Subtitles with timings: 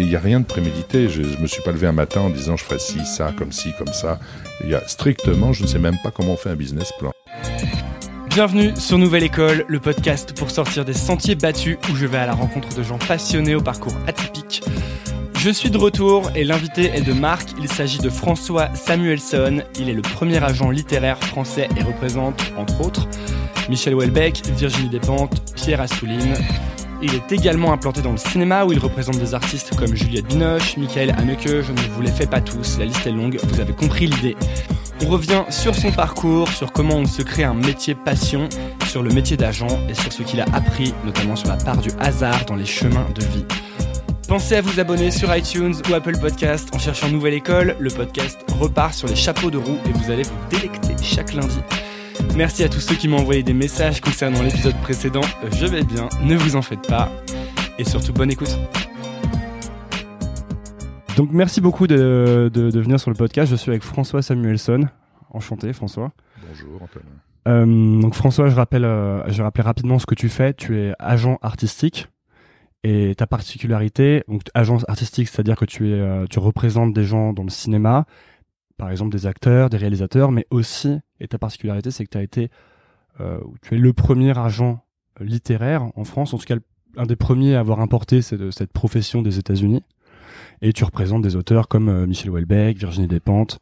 [0.00, 1.08] il n'y a rien de prémédité.
[1.08, 3.52] Je, je me suis pas levé un matin en disant je ferai ci, ça, comme
[3.52, 4.18] ci, comme ça.
[4.64, 7.12] Il y a strictement, je ne sais même pas comment on fait un business plan.
[8.28, 12.26] Bienvenue sur Nouvelle École, le podcast pour sortir des sentiers battus où je vais à
[12.26, 14.62] la rencontre de gens passionnés au parcours atypique.
[15.38, 17.50] Je suis de retour et l'invité est de Marc.
[17.60, 19.62] Il s'agit de François Samuelson.
[19.78, 23.08] Il est le premier agent littéraire français et représente, entre autres,
[23.68, 26.34] Michel Houellebecq, Virginie Despentes, Pierre Assouline.
[27.00, 30.76] Il est également implanté dans le cinéma où il représente des artistes comme Juliette Binoche,
[30.76, 33.72] Michael Haneke, je ne vous les fais pas tous, la liste est longue, vous avez
[33.72, 34.36] compris l'idée.
[35.04, 38.48] On revient sur son parcours, sur comment on se crée un métier passion,
[38.88, 41.90] sur le métier d'agent et sur ce qu'il a appris, notamment sur la part du
[42.00, 43.44] hasard dans les chemins de vie.
[44.26, 47.76] Pensez à vous abonner sur iTunes ou Apple Podcast en cherchant Nouvelle École.
[47.78, 51.60] Le podcast repart sur les chapeaux de roue et vous allez vous délecter chaque lundi.
[52.36, 55.20] Merci à tous ceux qui m'ont envoyé des messages concernant l'épisode précédent.
[55.52, 57.10] Je vais bien, ne vous en faites pas.
[57.78, 58.56] Et surtout, bonne écoute.
[61.16, 63.50] Donc merci beaucoup de, de- de venir sur le podcast.
[63.50, 64.86] Je suis avec François Samuelson.
[65.30, 66.12] Enchanté François.
[66.48, 67.04] Bonjour Antoine.
[67.48, 70.54] Euh, donc François, je rappelle, euh, je vais rappeler rapidement ce que tu fais.
[70.54, 72.08] Tu es agent artistique
[72.84, 77.32] et ta particularité, donc agent artistique, c'est-à-dire que tu es, euh, tu représentes des gens
[77.32, 78.06] dans le cinéma,
[78.78, 82.22] par exemple des acteurs, des réalisateurs, mais aussi, et ta particularité, c'est que tu as
[82.22, 82.50] été,
[83.20, 84.82] euh, tu es le premier agent
[85.20, 86.56] littéraire en France, en tout cas
[86.96, 89.82] un des premiers à avoir importé cette, cette profession des États-Unis.
[90.62, 93.58] Et tu représentes des auteurs comme euh, Michel Houellebecq, Virginie Despentes,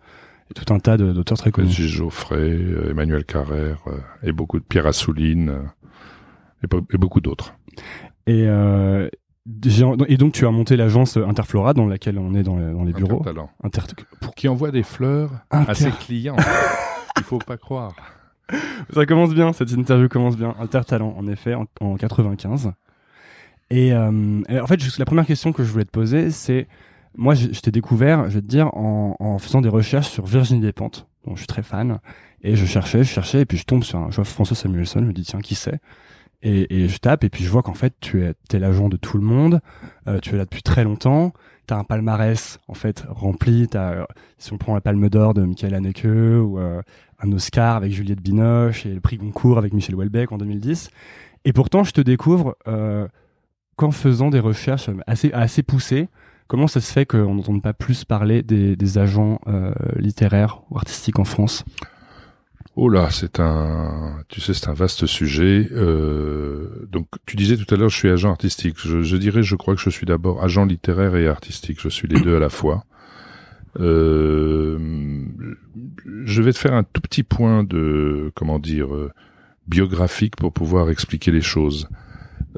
[0.50, 1.70] et tout un tas d'auteurs très connus.
[1.70, 5.62] Gilles Geoffrey, euh, Emmanuel Carrère euh, et beaucoup de Pierre Assouline euh,
[6.62, 7.55] et, et beaucoup d'autres.
[8.27, 9.08] Et, euh,
[10.08, 12.92] et donc tu as monté l'agence Interflora dans laquelle on est dans, les- dans les
[12.92, 13.22] bureaux.
[13.27, 13.48] Intertalent.
[13.62, 13.80] Inter
[14.20, 16.36] Pour qui envoie des fleurs Inter- à ses clients.
[17.19, 17.92] Il faut pas croire.
[18.92, 20.55] Ça commence bien, cette interview commence bien.
[20.61, 22.72] Intertalent, en effet, en, en 95.
[23.70, 26.69] Et, euh, et en fait, la première question que je voulais te poser, c'est
[27.17, 30.27] moi, je, je t'ai découvert, je vais te dire, en, en faisant des recherches sur
[30.27, 31.98] Virginie Despentes, dont je suis très fan.
[32.42, 35.01] Et je cherchais, je cherchais, et puis je tombe sur un, je vois François Samuelson,
[35.01, 35.80] je me dis tiens qui c'est?
[36.42, 39.24] Et, je tape, et puis je vois qu'en fait tu es, l'agent de tout le
[39.24, 39.61] monde,
[40.08, 41.33] euh, tu es là depuis très longtemps,
[41.67, 44.05] t'as un palmarès en fait rempli, t'as, euh,
[44.39, 46.83] si on prend la Palme d'Or de Michael Haneke ou euh,
[47.20, 50.91] un Oscar avec Juliette Binoche et le prix Goncourt avec Michel Houellebecq en 2010.
[51.45, 52.57] Et pourtant, je te découvre
[53.77, 56.08] qu'en faisant des recherches assez, assez poussées,
[56.48, 59.41] comment ça se fait qu'on n'entende pas plus parler des, agents
[59.96, 61.64] littéraires ou artistiques en France?
[62.79, 65.67] Oh là, c'est un, tu sais, c'est un vaste sujet.
[65.73, 68.77] Euh, donc, tu disais tout à l'heure, je suis agent artistique.
[68.79, 71.81] Je, je dirais, je crois que je suis d'abord agent littéraire et artistique.
[71.81, 72.85] Je suis les deux à la fois.
[73.81, 75.25] Euh,
[76.25, 79.11] je vais te faire un tout petit point de, comment dire, euh,
[79.67, 81.89] biographique pour pouvoir expliquer les choses.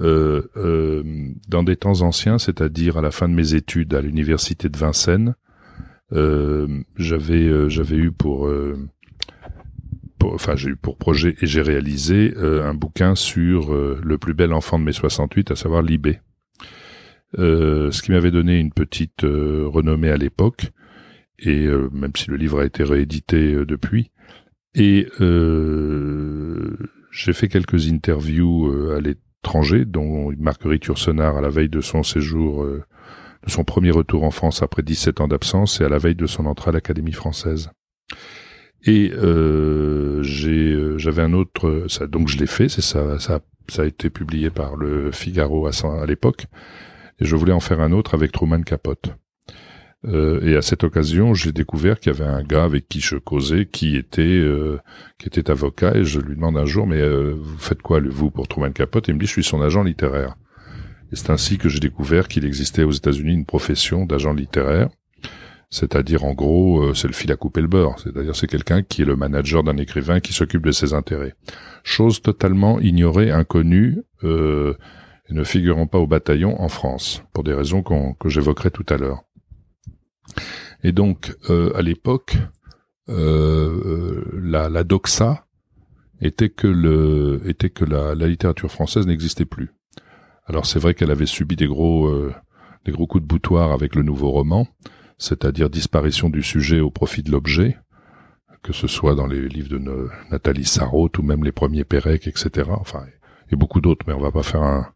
[0.01, 1.03] Euh, euh,
[1.49, 5.37] dans des temps anciens, c'est-à-dire à la fin de mes études à l'université de Vincennes,
[6.11, 8.49] j'avais, j'avais eu pour
[10.23, 14.35] enfin j'ai eu pour projet et j'ai réalisé euh, un bouquin sur euh, le plus
[14.35, 16.21] bel enfant de mai 68, à savoir Libé.
[17.39, 20.71] Euh, ce qui m'avait donné une petite euh, renommée à l'époque,
[21.39, 24.11] et euh, même si le livre a été réédité depuis.
[24.75, 25.09] Et
[27.11, 32.65] j'ai fait quelques interviews à l'étranger, dont Marguerite Yourcenar à la veille de son séjour,
[32.65, 36.27] de son premier retour en France après 17 ans d'absence, et à la veille de
[36.27, 37.71] son entrée à l'Académie française.
[38.85, 43.83] Et euh, euh, j'avais un autre, ça, donc je l'ai fait, c'est ça, ça, ça
[43.83, 46.47] a été publié par le Figaro à, l'époque,
[47.21, 49.15] et je voulais en faire un autre avec Truman Capote.
[50.05, 53.17] Euh, et à cette occasion, j'ai découvert qu'il y avait un gars avec qui je
[53.17, 54.45] causais, qui était,
[55.19, 57.03] qui était avocat, et je lui demande un jour, mais
[57.35, 59.09] vous faites quoi vous pour Truman Capote?
[59.09, 60.37] Et il me dit, je suis son agent littéraire.
[61.11, 64.89] Et c'est ainsi que j'ai découvert qu'il existait aux États-Unis une profession d'agent littéraire.
[65.71, 67.99] C'est-à-dire, en gros, euh, c'est le fil à couper le beurre.
[67.99, 71.35] C'est-à-dire, c'est quelqu'un qui est le manager d'un écrivain qui s'occupe de ses intérêts.
[71.85, 74.75] Chose totalement ignorée, inconnue, euh,
[75.29, 78.97] et ne figurant pas au bataillon en France, pour des raisons que j'évoquerai tout à
[78.97, 79.25] l'heure.
[80.83, 82.37] Et donc, euh, à l'époque,
[83.09, 85.47] la, la doxa
[86.21, 89.71] était que la, littérature française n'existait plus.
[90.47, 92.31] Alors c'est vrai qu'elle avait subi gros
[92.85, 94.67] des gros coups de boutoir avec le nouveau roman,
[95.19, 97.77] c'est-à-dire disparition du sujet au profit de l'objet,
[98.63, 102.71] que ce soit dans les livres de Nathalie Sarraute ou même les premiers Pérec, etc.
[102.73, 103.05] Enfin,
[103.51, 104.93] et beaucoup d'autres, mais on va pas faire un,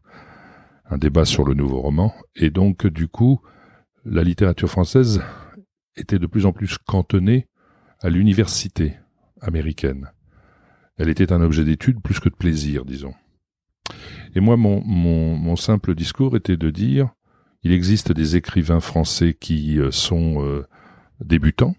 [0.97, 2.13] débat sur le nouveau roman.
[2.35, 3.41] Et donc, du coup,
[4.05, 5.23] la littérature française
[5.95, 7.47] était de plus en plus cantonnée
[7.99, 8.93] à l'université
[9.41, 10.11] américaine.
[10.97, 13.15] Elle était un objet d'étude plus que de plaisir, disons.
[14.35, 17.09] Et moi, mon simple discours était de dire
[17.63, 20.63] Il existe des écrivains français qui sont
[21.21, 21.75] débutants.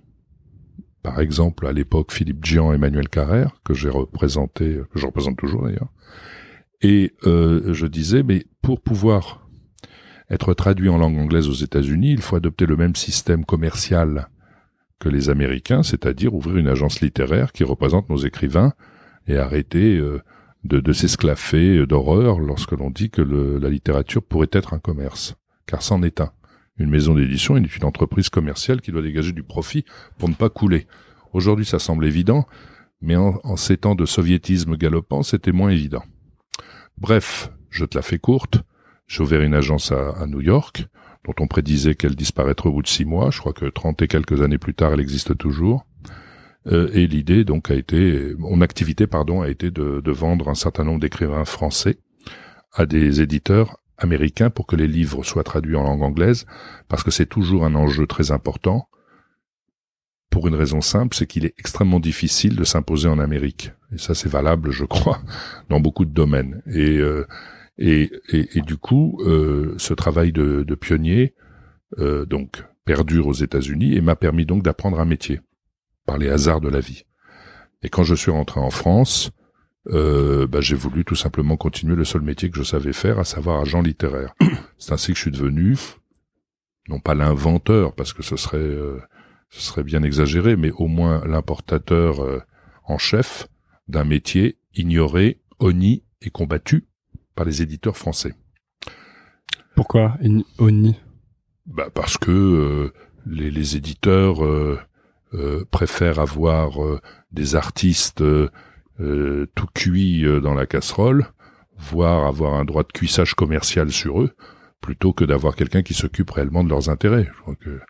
[1.02, 5.64] Par exemple, à l'époque, Philippe Gian, Emmanuel Carrère, que j'ai représenté, que je représente toujours
[5.64, 5.92] d'ailleurs.
[6.80, 9.46] Et je disais, mais pour pouvoir
[10.30, 14.28] être traduit en langue anglaise aux États-Unis, il faut adopter le même système commercial
[14.98, 18.72] que les Américains, c'est-à-dire ouvrir une agence littéraire qui représente nos écrivains
[19.26, 20.22] et arrêter euh,
[20.64, 25.34] de, de s'esclaffer d'horreur lorsque l'on dit que la littérature pourrait être un commerce,
[25.66, 26.30] car c'en est un.
[26.76, 29.84] Une maison d'édition est une entreprise commerciale qui doit dégager du profit
[30.18, 30.86] pour ne pas couler.
[31.32, 32.46] Aujourd'hui, ça semble évident,
[33.00, 36.02] mais en, ces temps de soviétisme galopant, c'était moins évident.
[36.98, 38.62] Bref, je te la fais courte.
[39.06, 40.86] J'ai ouvert une agence à, New York,
[41.24, 43.30] dont on prédisait qu'elle disparaîtrait au bout de six mois.
[43.30, 45.86] Je crois que trente et quelques années plus tard, elle existe toujours.
[46.66, 50.84] Euh, et l'idée donc a été, mon activité pardon, a été de vendre un certain
[50.84, 51.98] nombre d'écrivains français
[52.72, 56.46] à des éditeurs américains pour que les livres soient traduits en langue anglaise,
[56.88, 58.88] parce que c'est toujours un enjeu très important.
[60.30, 63.72] Pour une raison simple, c'est qu'il est extrêmement difficile de s'imposer en Amérique.
[63.92, 65.20] Et ça, c'est valable, je crois,
[65.68, 66.62] dans beaucoup de domaines.
[66.66, 67.26] Et euh,
[67.76, 71.34] et, et, du coup, euh, ce travail de, de pionnier,
[71.98, 75.40] euh, donc, perdure aux États-Unis et m'a permis donc d'apprendre un métier
[76.06, 77.04] par les hasards de la vie.
[77.82, 79.32] Et quand je suis rentré en France,
[79.88, 83.24] euh, bah, j'ai voulu tout simplement continuer le seul métier que je savais faire, à
[83.24, 84.34] savoir agent littéraire.
[84.78, 85.76] C'est ainsi que je suis devenu,
[86.88, 89.00] non pas l'inventeur, parce que ce serait, euh,
[89.50, 92.40] ce serait bien exagéré, mais au moins l'importateur euh,
[92.84, 93.48] en chef
[93.88, 96.86] d'un métier ignoré, honni et combattu
[97.34, 98.34] par les éditeurs français.
[99.74, 100.16] Pourquoi
[100.58, 100.96] ONI
[101.66, 102.92] bah Parce que euh,
[103.26, 104.78] les, les, éditeurs euh,
[105.34, 106.78] euh, préfèrent avoir
[107.32, 108.22] des artistes
[108.98, 111.26] tout cuits dans la casserole,
[111.78, 114.30] voire avoir un droit de cuissage commercial sur eux,
[114.80, 117.28] plutôt que d'avoir quelqu'un qui s'occupe réellement de leurs intérêts.
[117.34, 117.80] Je crois que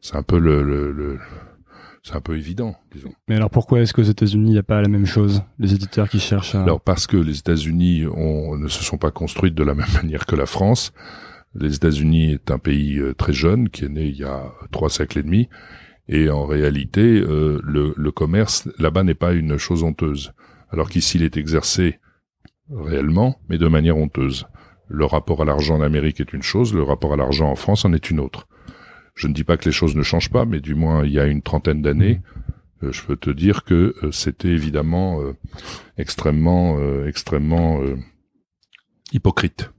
[0.00, 1.18] c'est un peu le, le, le
[2.02, 3.12] c'est un peu évident, disons.
[3.28, 6.08] Mais alors pourquoi est-ce qu'aux États-Unis il n'y a pas la même chose Les éditeurs
[6.08, 6.62] qui cherchent à...
[6.62, 10.34] Alors parce que les États-Unis ne se sont pas construites de la même manière que
[10.34, 10.92] la France.
[11.54, 14.88] Les États-Unis est un pays euh, très jeune qui est né il y a trois
[14.88, 15.48] siècles et demi,
[16.08, 20.32] et en réalité euh, le, le commerce là-bas n'est pas une chose honteuse,
[20.72, 21.98] alors qu'ici il est exercé
[22.70, 24.46] réellement, mais de manière honteuse.
[24.88, 27.84] Le rapport à l'argent en Amérique est une chose, le rapport à l'argent en France
[27.84, 28.48] en est une autre.
[29.14, 31.20] Je ne dis pas que les choses ne changent pas, mais du moins il y
[31.20, 32.20] a une trentaine d'années,
[32.82, 35.36] euh, je peux te dire que euh, c'était évidemment euh,
[35.98, 37.80] extrêmement, extrêmement
[39.12, 39.70] hypocrite.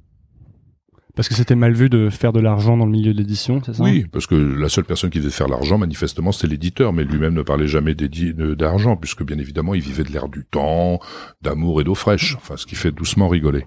[1.15, 3.73] Parce que c'était mal vu de faire de l'argent dans le milieu de l'édition, c'est
[3.73, 3.83] ça?
[3.83, 7.35] Oui, parce que la seule personne qui devait faire l'argent, manifestement, c'était l'éditeur, mais lui-même
[7.35, 10.99] ne parlait jamais d'argent, puisque bien évidemment, il vivait de l'air du temps,
[11.43, 13.65] d'amour et d'eau fraîche, enfin, ce qui fait doucement rigoler.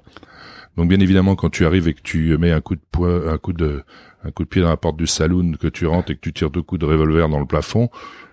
[0.76, 3.38] Donc bien évidemment, quand tu arrives et que tu mets un coup de poing, un
[3.38, 3.82] coup de,
[4.24, 6.32] un coup de pied dans la porte du saloon, que tu rentres et que tu
[6.32, 7.88] tires deux coups de revolver dans le plafond,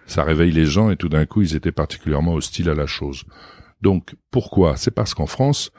[0.07, 3.23] ça réveille les gens et tout d'un coup, ils étaient particulièrement hostiles à la chose.
[3.81, 4.75] Donc pourquoi?
[4.75, 5.71] C'est parce qu'en France,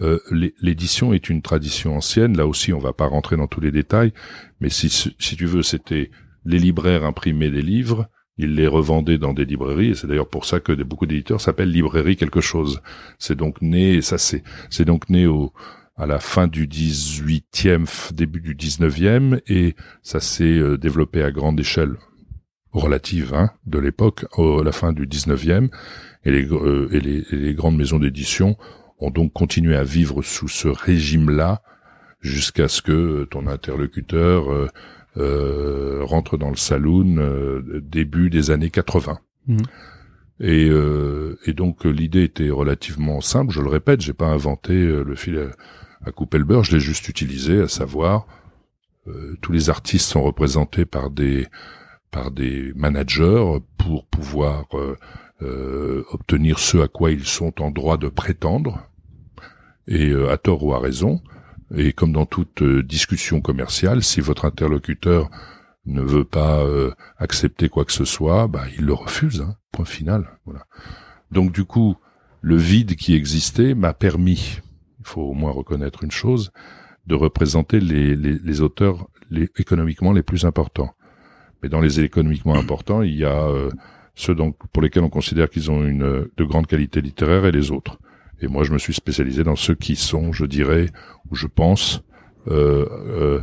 [0.00, 0.18] euh,
[0.60, 2.36] l'édition est une tradition ancienne.
[2.36, 4.12] Là aussi, on va pas rentrer dans tous les détails,
[4.60, 6.10] mais si, si tu veux, c'était
[6.44, 8.08] les libraires imprimaient des livres,
[8.38, 11.70] ils les revendaient dans des librairies, et c'est d'ailleurs pour ça que beaucoup d'éditeurs s'appellent
[11.72, 12.80] librairie quelque chose.
[13.18, 15.52] C'est donc né, ça c'est, c'est donc né au,
[15.96, 21.58] à la fin du 18e, début du 19e, et ça s'est euh, développé à grande
[21.58, 21.96] échelle
[22.70, 25.68] relative hein, de l'époque, à la fin du 19e,
[26.24, 28.56] et les, euh, et les, les grandes maisons d'édition
[29.00, 31.62] ont donc continué à vivre sous ce régime-là
[32.20, 34.68] jusqu'à ce que ton interlocuteur euh,
[35.16, 39.18] euh rentre dans le saloon début des années 80.
[39.46, 39.56] Mmh.
[40.40, 40.70] Et,
[41.46, 43.52] et, donc l'idée était relativement simple.
[43.52, 45.50] Je le répète, j'ai pas inventé le fil
[46.04, 48.26] à couper le beurre, je l'ai juste utilisé, à savoir
[49.08, 51.46] euh, tous les artistes sont représentés par des
[52.10, 54.96] par des managers pour pouvoir euh,
[55.42, 58.87] euh, obtenir ce à quoi ils sont en droit de prétendre,
[59.88, 61.20] et à tort ou à raison.
[61.74, 65.28] Et comme dans toute discussion commerciale, si votre interlocuteur
[65.84, 66.64] ne veut pas
[67.18, 69.42] accepter quoi que ce soit, bah, il le refuse.
[69.42, 70.38] Hein, point final.
[70.44, 70.64] Voilà.
[71.30, 71.96] Donc du coup,
[72.40, 74.60] le vide qui existait m'a permis
[75.08, 76.52] faut au moins reconnaître une chose,
[77.06, 80.94] de représenter les, les, auteurs les, économiquement les plus importants.
[81.62, 83.70] Mais dans les économiquement importants, il y a euh,
[84.14, 87.70] ceux donc pour lesquels on considère qu'ils ont une de grande qualité littéraire et les
[87.70, 87.98] autres.
[88.40, 90.86] Et moi, je me suis spécialisé dans ceux qui sont, je dirais,
[91.30, 92.02] ou je pense,
[92.48, 93.42] euh, euh,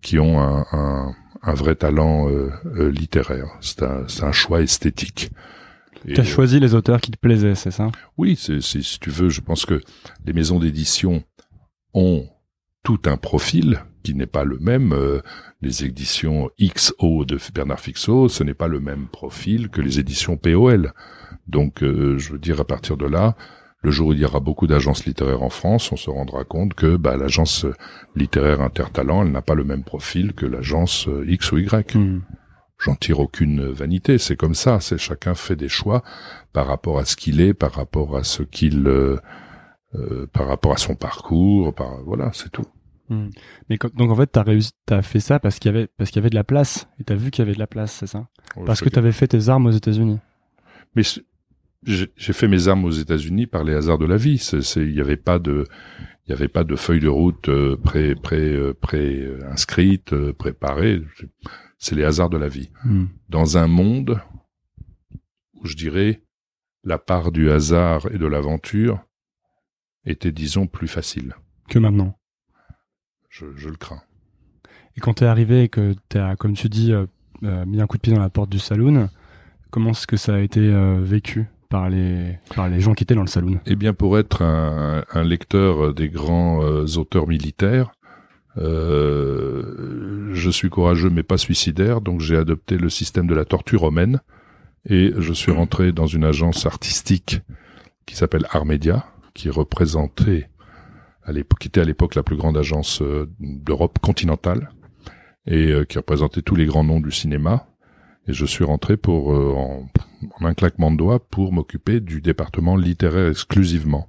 [0.00, 2.28] qui ont un, un, un vrai talent
[2.74, 3.48] littéraire.
[3.60, 5.30] C'est un, un choix esthétique.
[6.06, 7.90] Tu as choisi les auteurs qui te plaisaient, c'est ça?
[8.16, 9.80] Oui, c'est si tu veux, je pense que
[10.24, 11.22] les maisons d'édition
[11.94, 12.26] ont
[12.82, 14.92] tout un profil qui n'est pas le même.
[14.92, 15.20] Euh,
[15.60, 20.36] les éditions XO de Bernard Fixot, ce n'est pas le même profil que les éditions
[20.36, 20.92] POL.
[21.46, 23.36] Donc, euh, je veux dire, à partir de là,
[23.82, 26.74] le jour où il y aura beaucoup d'agences littéraires en France, on se rendra compte
[26.74, 27.66] que bah, l'agence
[28.14, 31.94] littéraire Intertalent, elle n'a pas le même profil que l'agence euh, X ou Y.
[31.96, 32.20] Hmm.
[32.78, 34.80] J'en tire aucune vanité, c'est comme ça.
[34.80, 36.02] C'est chacun fait des choix
[36.52, 39.18] par rapport à ce qu'il est, par rapport à ce qu'il, euh,
[39.94, 42.66] euh, par rapport à son parcours, par voilà, c'est tout.
[43.08, 43.30] Hmm.
[43.68, 46.20] Mais donc en fait, t'as réussi, t'as fait ça parce qu'il y avait parce qu'il
[46.20, 48.06] y avait de la place et t'as vu qu'il y avait de la place, c'est
[48.06, 48.28] ça?
[48.64, 50.18] Parce que t'avais fait tes armes aux États-Unis.
[50.94, 51.02] Mais
[51.84, 54.36] j'ai fait mes armes aux États-Unis par les hasards de la vie.
[54.76, 55.66] Il n'y avait pas de,
[56.26, 60.32] il y avait pas de feuille de route euh, pré pré euh, pré inscrite, euh,
[60.32, 61.02] préparée.
[61.78, 62.70] C'est les hasards de la vie.
[62.84, 63.06] Hmm.
[63.28, 64.20] Dans un monde
[65.54, 66.22] où je dirais
[66.84, 69.00] la part du hasard et de l'aventure
[70.04, 71.34] était, disons, plus facile
[71.68, 72.18] que maintenant.
[73.28, 74.02] Je, je le crains.
[74.96, 76.92] Et quand t'es arrivé et que t'as, comme tu dis,
[77.40, 79.08] mis un coup de pied dans la porte du saloon,
[79.70, 80.60] comment est-ce que ça a été
[81.00, 81.46] vécu?
[81.72, 85.24] Par les, par les gens qui étaient dans le saloon Eh bien, pour être un,
[85.24, 87.92] lecteur des grands euh, auteurs militaires,
[88.58, 93.80] euh, je suis courageux mais pas suicidaire, donc j'ai adopté le système de la torture
[93.80, 94.20] romaine
[94.86, 97.40] et je suis rentré dans une agence artistique
[98.04, 100.50] qui s'appelle Armedia, qui représentait
[101.24, 104.72] à l'époque, qui était à l'époque la plus grande agence euh, d'Europe continentale
[105.46, 107.66] et qui représentait tous les grands noms du cinéma.
[108.28, 109.34] Et je suis rentré pour
[110.40, 114.08] en un claquement de doigts pour m'occuper du département littéraire exclusivement.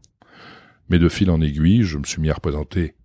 [0.89, 2.95] Mais de fil en aiguille, je me suis mis à représenter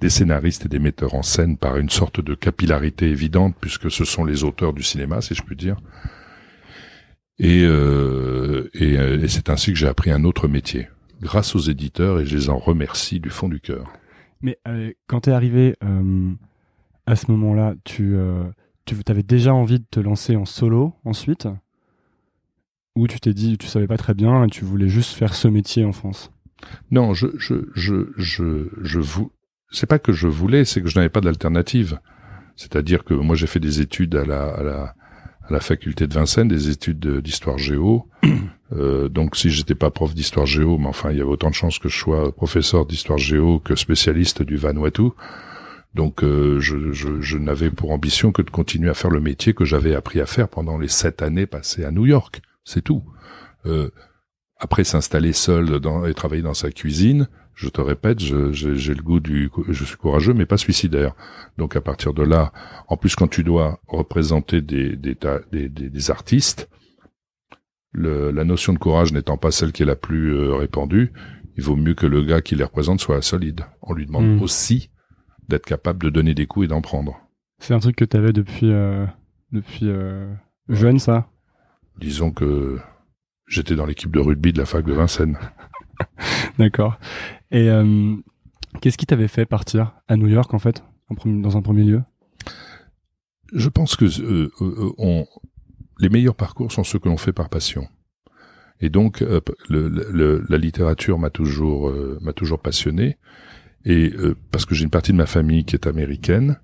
[0.00, 4.04] des scénaristes et des metteurs en scène par une sorte de capillarité évidente, puisque ce
[4.04, 5.76] sont les auteurs du cinéma, si je puis dire.
[7.38, 10.88] Et, euh, et, c'est ainsi que j'ai appris un autre métier,
[11.20, 13.92] grâce aux éditeurs, et je les en remercie du fond du cœur.
[14.40, 16.32] Mais euh, quand tu es arrivé euh,
[17.06, 18.16] à ce moment-là, tu,
[18.84, 21.48] tu avais déjà envie de te lancer en solo ensuite?
[22.96, 25.48] Ou tu t'es dit, tu savais pas très bien et tu voulais juste faire ce
[25.48, 26.30] métier en France
[26.90, 29.32] Non, je, je, je, je, je vous,
[29.70, 31.98] c'est pas que je voulais, c'est que je n'avais pas d'alternative.
[32.56, 34.94] C'est-à-dire que moi j'ai fait des études à la, à la,
[35.48, 38.08] à la faculté de Vincennes, des études d'histoire géo.
[38.72, 41.54] Euh, donc si j'étais pas prof d'histoire géo, mais enfin il y avait autant de
[41.54, 45.10] chances que je sois professeur d'histoire géo que spécialiste du Vanuatu.
[45.94, 49.52] Donc euh, je, je, je n'avais pour ambition que de continuer à faire le métier
[49.54, 52.40] que j'avais appris à faire pendant les sept années passées à New York.
[52.64, 53.02] C'est tout.
[53.66, 53.90] Euh,
[54.58, 59.20] après s'installer seul dans, et travailler dans sa cuisine, je te répète, j'ai le goût
[59.20, 61.14] du, je suis courageux mais pas suicidaire.
[61.58, 62.52] Donc à partir de là,
[62.88, 65.16] en plus quand tu dois représenter des des,
[65.52, 66.68] des, des, artistes,
[67.92, 71.12] le, la notion de courage n'étant pas celle qui est la plus euh, répandue,
[71.56, 73.66] il vaut mieux que le gars qui les représente soit solide.
[73.82, 74.42] On lui demande hmm.
[74.42, 74.90] aussi
[75.48, 77.20] d'être capable de donner des coups et d'en prendre.
[77.58, 79.06] C'est un truc que tu avais depuis euh,
[79.52, 79.88] depuis
[80.68, 81.28] jeune, ça?
[81.98, 82.78] Disons que
[83.46, 85.38] j'étais dans l'équipe de rugby de la fac de Vincennes.
[86.58, 86.98] D'accord.
[87.50, 88.16] Et euh,
[88.80, 90.82] qu'est-ce qui t'avait fait partir à New York en fait,
[91.24, 92.02] dans un premier lieu?
[93.52, 95.26] Je pense que euh, euh, on,
[95.98, 97.86] les meilleurs parcours sont ceux que l'on fait par passion.
[98.80, 103.18] Et donc, le, le, la littérature m'a toujours m'a toujours passionné.
[103.84, 104.12] Et
[104.50, 106.60] parce que j'ai une partie de ma famille qui est américaine,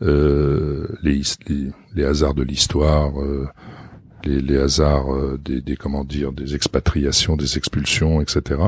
[0.00, 1.22] les, les,
[1.94, 3.12] les hasards de l'histoire
[4.26, 8.60] les, hasards euh, des, des, comment dire des expatriations, des expulsions, etc.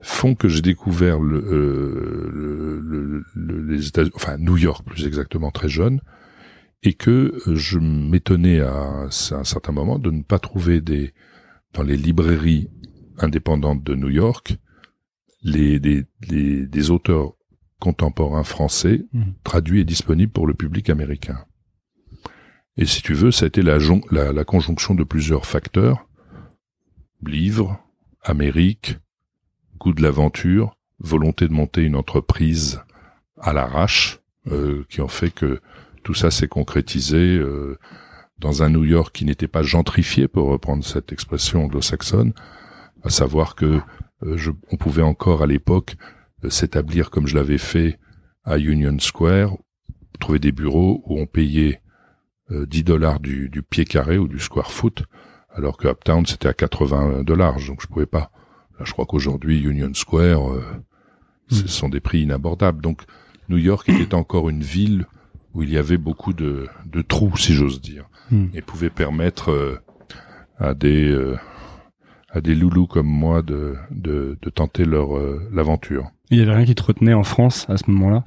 [0.00, 6.00] font que j'ai découvert le, euh, les États, enfin New York plus exactement très jeune,
[6.82, 9.10] et que je m'étonnais à, un
[9.44, 11.12] certain moment de ne pas trouver des
[11.72, 12.70] dans les librairies
[13.18, 14.56] indépendantes de New York
[15.42, 17.34] les des, des, auteurs
[17.78, 19.22] contemporains français mmh.
[19.44, 21.44] traduits et disponibles pour le public américain.
[22.78, 26.06] Et si tu veux, ça a été la, conjonction de plusieurs facteurs.
[27.24, 27.78] Livres,
[28.22, 28.98] Amérique,
[29.78, 32.82] goût de l'aventure, volonté de monter une entreprise
[33.38, 35.60] à l'arrache, euh, qui ont fait que
[36.02, 37.78] tout ça s'est concrétisé euh,
[38.38, 42.34] dans un New York qui n'était pas gentrifié, pour reprendre cette expression anglo-saxonne,
[43.02, 43.80] à savoir que
[44.22, 45.96] euh, on pouvait encore à l'époque
[46.50, 47.98] s'établir comme je l'avais fait
[48.44, 49.56] à Union Square,
[50.20, 51.80] trouver des bureaux où on payait
[52.50, 55.04] 10 euh, dollars du, du, pied carré ou du square foot,
[55.54, 58.30] alors que Uptown c'était à 80 dollars, donc je pouvais pas.
[58.78, 60.64] Là, je crois qu'aujourd'hui Union Square, euh,
[61.48, 61.68] ce hmm.
[61.68, 62.82] sont des prix inabordables.
[62.82, 63.02] Donc
[63.48, 65.06] New York était encore une ville
[65.54, 68.46] où il y avait beaucoup de, de trous, si j'ose dire, hmm.
[68.52, 69.80] et pouvait permettre euh,
[70.58, 71.14] à des
[72.30, 75.08] à des loulous comme moi de, de, de tenter leur
[75.52, 76.10] l'aventure.
[76.30, 78.24] Il y avait rien qui te retenait en France à ce moment-là?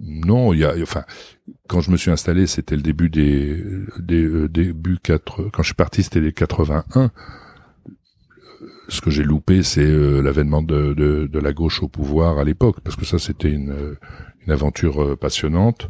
[0.00, 1.04] Non, il y a, enfin,
[1.68, 3.62] quand je me suis installé, c'était le début des,
[3.98, 7.10] des début 4, quand je suis parti, c'était les 81
[8.88, 12.44] ce que j'ai loupé, c'est euh, l'avènement de, de, de, la gauche au pouvoir à
[12.44, 13.96] l'époque, parce que ça, c'était une,
[14.46, 15.88] une aventure euh, passionnante.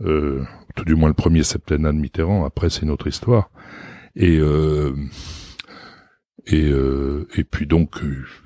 [0.00, 0.42] Euh,
[0.74, 2.44] tout du moins le premier septennat de Mitterrand.
[2.44, 3.50] Après, c'est une autre histoire.
[4.16, 4.40] Et
[6.46, 6.70] et
[7.36, 8.00] et puis donc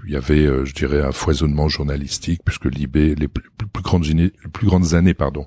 [0.07, 5.47] il y avait, je dirais, un foisonnement journalistique, puisque Libé, les plus grandes années, pardon,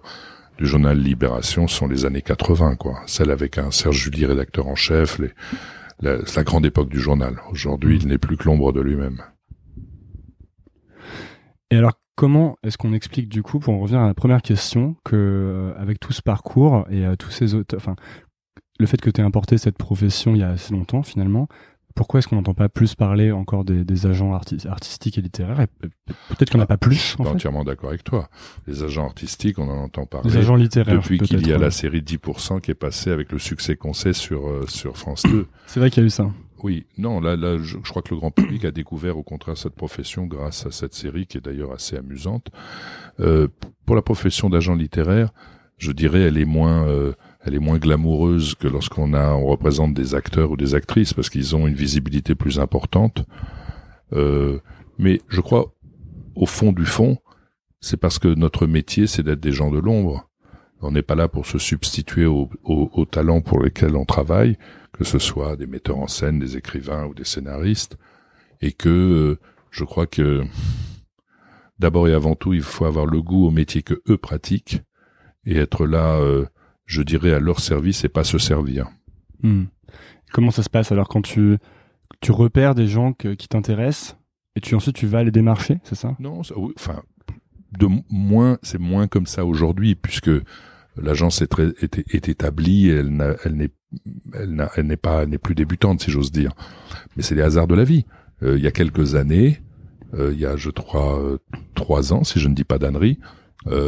[0.61, 3.01] du journal Libération sont les années 80, quoi.
[3.07, 5.19] Celle avec un Serge Julie rédacteur en chef,
[6.01, 7.41] la grande époque du journal.
[7.49, 9.23] Aujourd'hui, il n'est plus que l'ombre de lui-même.
[11.71, 14.95] Et alors, comment est-ce qu'on explique du coup, pour en revenir à la première question,
[15.03, 17.95] que euh, avec tout ce parcours et euh, tous ces autres, enfin,
[18.79, 21.47] le fait que tu aies importé cette profession il y a assez longtemps finalement,
[21.95, 25.67] pourquoi est-ce qu'on n'entend pas plus parler encore des, agents artistiques et littéraires
[26.29, 26.95] Peut-être qu'on n'a pas plus.
[26.95, 28.29] Je suis entièrement d'accord avec toi.
[28.67, 30.29] Les agents artistiques, on en entend parler.
[30.29, 30.95] Les agents littéraires.
[30.95, 34.13] Depuis qu'il y a la série 10% qui est passée avec le succès qu'on sait
[34.13, 35.47] sur euh, sur France 2.
[35.67, 36.29] C'est vrai qu'il y a eu ça.
[36.63, 39.73] Oui, non, là, là, je, crois que le grand public a découvert au contraire cette
[39.73, 42.49] profession grâce à cette série qui est d'ailleurs assez amusante.
[43.19, 43.47] Euh,
[43.85, 45.31] pour la profession d'agent littéraire,
[45.79, 49.93] je dirais, elle est moins euh, elle est moins glamoureuse que lorsqu'on a on représente
[49.93, 53.25] des acteurs ou des actrices parce qu'ils ont une visibilité plus importante.
[54.13, 54.59] Euh,
[54.97, 55.73] mais je crois
[56.35, 57.17] au fond du fond,
[57.79, 60.27] c'est parce que notre métier c'est d'être des gens de l'ombre.
[60.83, 62.49] On n'est pas là pour se substituer aux,
[63.11, 64.57] talents pour lesquels on travaille,
[64.93, 67.97] que ce soit des metteurs en scène, des écrivains ou des scénaristes,
[68.61, 70.43] et que euh, je crois que
[71.77, 74.81] d'abord et avant tout, il faut avoir le goût au métier que eux pratiquent
[75.45, 76.47] et être là euh,
[76.85, 78.87] je dirais, à leur service et pas se servir.
[79.43, 79.65] Hmm.
[80.31, 81.57] Comment ça se passe alors quand tu,
[82.21, 84.17] tu repères des gens qui t'intéressent
[84.55, 86.15] et tu ensuite tu vas les démarcher, c'est ça?
[86.19, 86.41] Non,
[86.75, 87.01] enfin,
[87.77, 90.31] de moins, c'est moins comme ça aujourd'hui puisque
[90.97, 93.71] l'agence est, très, est, établie, elle, elle n'est,
[94.33, 96.51] elle, n'est pas, n'est plus débutante si j'ose dire.
[97.15, 98.05] Mais c'est les hasards de la vie.
[98.43, 99.61] Euh, il y a quelques années,
[100.13, 101.37] euh, il y a je crois euh,
[101.75, 103.19] trois ans, si je ne dis pas d'annerie,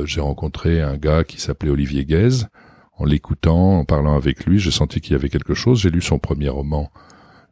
[0.05, 2.47] j'ai rencontré un gars qui s'appelait Olivier Guèze,
[2.97, 5.81] en l'écoutant, en parlant avec lui, j'ai senti qu'il y avait quelque chose.
[5.81, 6.91] J'ai lu son premier roman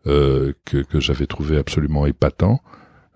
[0.08, 2.60] euh, que, j'avais trouvé absolument épatant,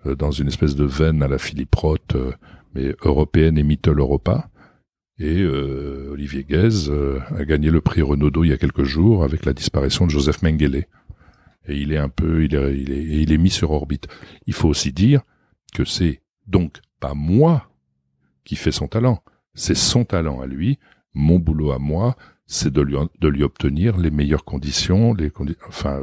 [0.06, 2.32] euh, dans une espèce de veine à la Philippe Roth, euh,
[2.74, 4.48] mais européenne et Mittel Europa.
[5.18, 6.90] Et Olivier Guez
[7.34, 10.42] a gagné le prix Renaudot il y a quelques jours avec la disparition de Joseph
[10.42, 10.84] Mengele.
[11.66, 14.08] Et il est un peu, il est, il est, il est mis sur orbite.
[14.46, 15.22] Il faut aussi dire
[15.72, 17.70] que c'est donc pas moi
[18.44, 19.22] qui fais son talent,
[19.54, 20.78] c'est son talent à lui,
[21.16, 22.14] mon boulot à moi,
[22.46, 25.32] c'est de lui, de lui obtenir les meilleures conditions, les
[25.66, 26.02] enfin,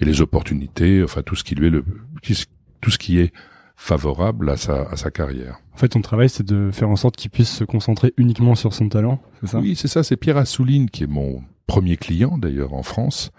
[0.00, 1.84] et les opportunités, enfin tout ce qui lui est le,
[2.80, 3.32] tout ce qui est
[3.76, 5.60] favorable à sa, à sa carrière.
[5.72, 8.74] En fait, ton travail, c'est de faire en sorte qu'il puisse se concentrer uniquement sur
[8.74, 9.60] son talent, c'est ça?
[9.60, 10.02] Oui, c'est ça.
[10.02, 13.30] C'est Pierre Assouline qui est mon premier client d'ailleurs en France.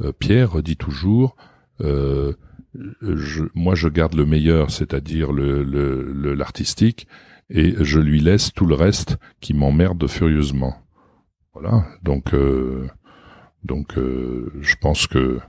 [0.00, 1.36] Euh, Pierre dit toujours,
[1.80, 2.34] euh,
[2.74, 7.06] je, moi je garde le meilleur, c'est-à-dire le l'artistique,
[7.50, 10.74] et je lui laisse tout le reste qui m'emmerde furieusement.
[11.52, 12.88] Voilà, donc euh,
[13.64, 15.40] donc euh, je pense que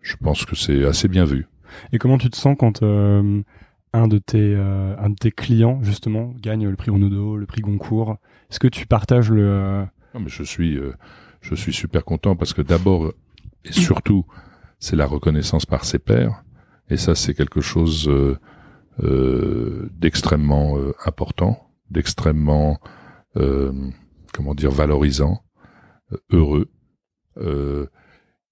[0.00, 1.46] je pense que c'est assez bien vu.
[1.92, 3.42] Et comment tu te sens quand euh,
[3.94, 8.18] un de tes un de tes clients justement gagne le prix Renaudot, le prix Goncourt?
[8.50, 10.78] Est-ce que tu partages le Non, mais je suis
[11.40, 13.12] je suis super content parce que d'abord
[13.64, 14.26] et surtout
[14.78, 16.42] c'est la reconnaissance par ses pairs
[16.88, 18.38] et ça c'est quelque chose euh,
[18.98, 22.78] d'extrêmement euh, important, d'extrêmement
[23.36, 23.72] euh,
[24.32, 25.42] comment dire valorisant,
[26.30, 26.70] heureux.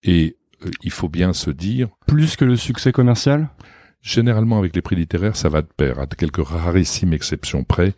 [0.02, 0.36] et
[0.82, 3.48] il faut bien se dire plus que le succès commercial?
[4.02, 5.98] Généralement, avec les prix littéraires, ça va de pair.
[5.98, 7.94] À quelques rarissimes exceptions près,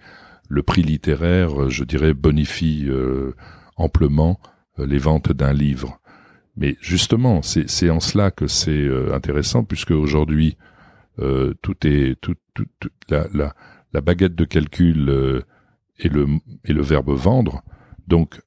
[0.49, 2.89] le prix littéraire, je dirais, bonifie
[3.77, 4.41] amplement
[4.79, 6.01] les ventes d'un livre.
[6.57, 10.57] Mais justement, c'est en cela que c'est intéressant, puisque aujourd'hui,
[11.19, 12.67] euh, tout est tout, tout,
[13.09, 13.55] la, la,
[13.93, 15.41] la, baguette de calcul euh,
[15.99, 16.27] et le
[16.65, 17.63] et le verbe vendre.
[18.07, 18.41] Donc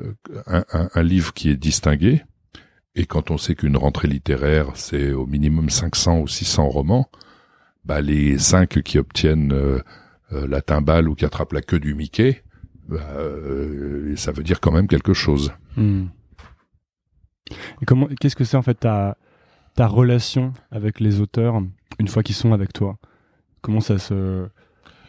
[0.00, 0.14] euh,
[0.46, 2.22] un, un, un, livre qui est distingué
[2.94, 7.10] et quand on sait qu'une rentrée littéraire c'est au minimum 500 ou 600 romans,
[7.84, 9.82] bah les cinq qui obtiennent euh,
[10.30, 12.42] la timbale ou qui attrapent la queue du Mickey,
[12.88, 13.00] bah,
[14.16, 15.52] ça veut dire quand même quelque chose.
[15.76, 16.06] Hmm.
[17.86, 19.16] Comment qu'est-ce que c'est en fait ta
[19.74, 21.60] ta relation avec les auteurs
[21.98, 22.96] une fois qu'ils sont avec toi
[23.60, 24.46] Comment ça se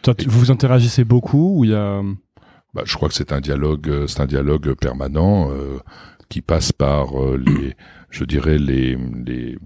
[0.02, 2.02] toi, vous interagissez beaucoup ou il y a
[2.76, 5.78] bah, je crois que c'est un dialogue, euh, c'est un dialogue permanent euh,
[6.28, 7.74] qui passe par euh, les,
[8.10, 9.58] je dirais les, les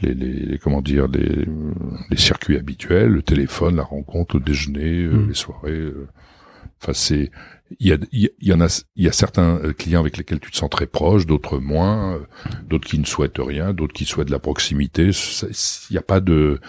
[0.00, 1.46] les, les, comment dire les,
[2.10, 5.28] les circuits habituels, le téléphone, la rencontre, le déjeuner, mm.
[5.28, 5.92] les soirées.
[6.80, 7.30] Enfin, c'est
[7.80, 10.40] il y, a, il y en a il y a certains euh, clients avec lesquels
[10.40, 12.20] tu te sens très proche, d'autres moins,
[12.68, 15.10] d'autres qui ne souhaitent rien, d'autres qui souhaitent la proximité.
[15.42, 16.60] Il n'y a pas de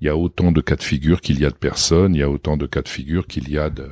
[0.00, 2.22] il y a autant de cas de figure qu'il y a de personnes, il y
[2.22, 3.88] a autant de cas de figure qu'il y a de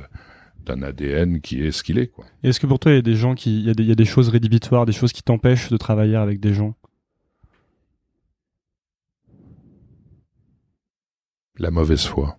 [0.65, 2.25] d'un ADN qui est ce qu'il est quoi.
[2.43, 3.89] Est-ce que pour toi il y a des gens qui il y a des, il
[3.89, 6.75] y a des choses rédhibitoires, des choses qui t'empêchent de travailler avec des gens
[11.59, 12.37] La mauvaise foi.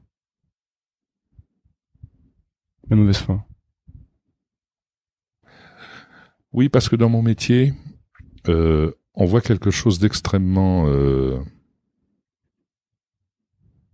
[2.88, 3.44] La mauvaise foi.
[6.52, 7.74] Oui, parce que dans mon métier,
[8.48, 11.38] euh, on voit quelque chose d'extrêmement euh,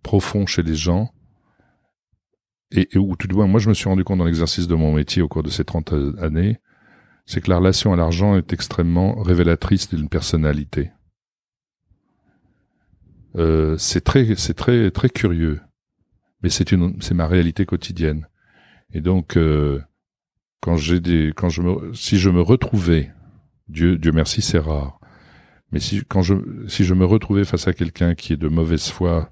[0.02, 1.10] profond chez les gens.
[2.70, 4.92] Et, et où tout de moi je me suis rendu compte dans l'exercice de mon
[4.92, 6.58] métier au cours de ces 30 années,
[7.26, 10.90] c'est que la relation à l'argent est extrêmement révélatrice d'une personnalité.
[13.36, 15.60] Euh, c'est très, c'est très, très curieux,
[16.42, 18.28] mais c'est une, c'est ma réalité quotidienne.
[18.92, 19.80] Et donc, euh,
[20.64, 23.10] quand j'ai des, quand je me, si je me retrouvais,
[23.68, 24.98] Dieu, Dieu merci, c'est rare.
[25.72, 26.36] Mais si, quand je,
[26.68, 29.28] si je me retrouvais face à quelqu'un qui est de mauvaise foi,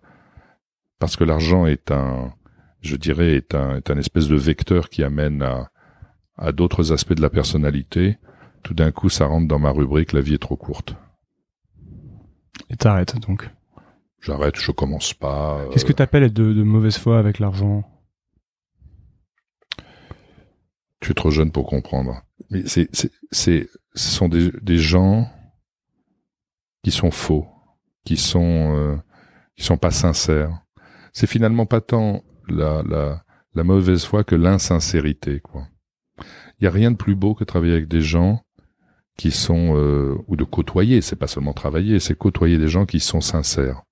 [0.99, 2.35] parce que l'argent est un,
[2.83, 5.71] je dirais, est un, est un espèce de vecteur qui amène à,
[6.37, 8.19] à d'autres aspects de la personnalité,
[8.63, 10.97] tout d'un coup, ça rentre dans ma rubrique, la vie est trop courte.
[12.69, 13.49] Et t'arrêtes donc?
[14.21, 15.65] J'arrête, je commence pas.
[15.73, 17.85] Qu'est-ce que tu appelles être de, mauvaise foi avec l'argent?
[21.03, 22.23] Tu es trop jeune pour comprendre.
[22.51, 25.29] Mais c'est, c'est, c'est, ce sont des, des gens
[26.85, 27.47] qui sont faux,
[28.05, 28.97] qui sont, euh,
[29.57, 30.63] qui sont pas sincères.
[31.13, 35.67] C'est finalement pas tant la, la, la mauvaise foi que l'insincérité, quoi.
[36.61, 38.41] Il y a rien de plus beau que travailler avec des gens
[39.17, 43.01] qui sont euh, ou de côtoyer, c'est pas seulement travailler, c'est côtoyer des gens qui
[43.01, 43.83] sont sincères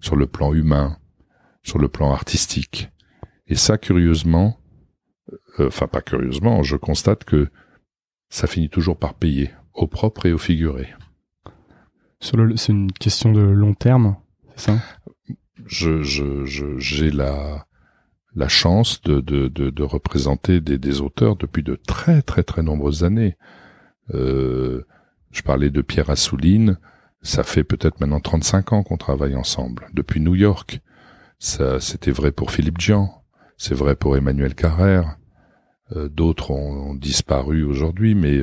[0.00, 0.96] sur le plan humain,
[1.62, 2.88] sur le plan artistique.
[3.46, 4.58] Et ça, curieusement,
[5.58, 7.48] enfin pas curieusement, je constate que
[8.28, 10.88] ça finit toujours par payer, au propre et au figuré.
[12.20, 14.16] C'est une question de long terme,
[14.56, 14.78] c'est ça?
[15.66, 16.02] Je
[16.78, 17.66] j'ai la
[18.34, 23.04] la chance de de, de, représenter des, des auteurs depuis de très très très nombreuses
[23.04, 23.36] années.
[24.14, 24.86] Euh,
[25.30, 26.78] je parlais de Pierre Assouline,
[27.22, 30.80] ça fait peut-être maintenant 35 ans qu'on travaille ensemble, depuis New York.
[31.38, 33.21] Ça, c'était vrai pour Philippe Jean,
[33.62, 35.18] c'est vrai pour Emmanuel Carrère.
[35.94, 38.42] Euh, d'autres ont, disparu aujourd'hui, mais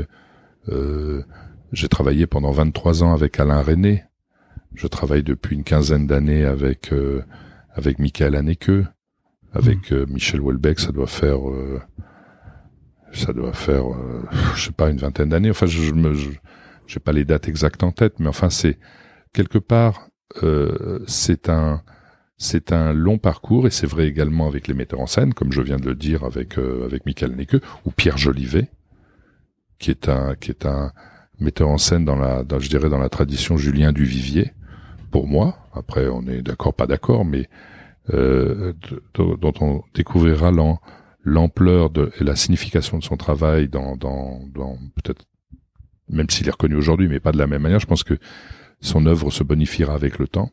[0.69, 1.23] euh,
[1.73, 4.05] j'ai travaillé pendant 23 ans avec Alain René.
[4.75, 7.21] Je travaille depuis une quinzaine d'années avec euh,
[7.73, 8.71] avec Michael Haneke,
[9.51, 10.05] avec mmh.
[10.07, 10.79] Michel Houellebecq.
[10.79, 11.39] Ça doit faire
[13.11, 13.83] ça doit faire
[14.55, 15.49] je sais pas une vingtaine d'années.
[15.51, 16.13] Enfin, je, je me
[16.87, 18.79] j'ai pas les dates exactes en tête, mais enfin c'est
[19.33, 20.07] quelque part
[20.43, 21.81] euh, c'est un
[22.39, 25.61] c'est un long parcours et c'est vrai également avec les metteurs en scène, comme je
[25.61, 28.69] viens de le dire avec euh, avec Michael Necke ou Pierre Jolivet,
[29.77, 30.93] qui est un qui est un
[31.39, 34.53] metteur en scène dans la je dirais dans la tradition Julien Duvivier
[35.11, 35.57] pour moi.
[35.73, 37.49] Après on est d'accord pas d'accord, mais
[38.13, 38.73] euh,
[39.13, 40.51] dont on découvrira
[41.25, 45.25] l'ampleur de, et la signification de son travail dans, dans, dans peut-être
[46.07, 47.81] même s'il est reconnu aujourd'hui, mais pas de la même manière.
[47.81, 48.17] Je pense que
[48.79, 50.51] son œuvre se bonifiera avec le temps.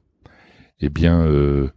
[0.80, 1.68] Eh bien, euh,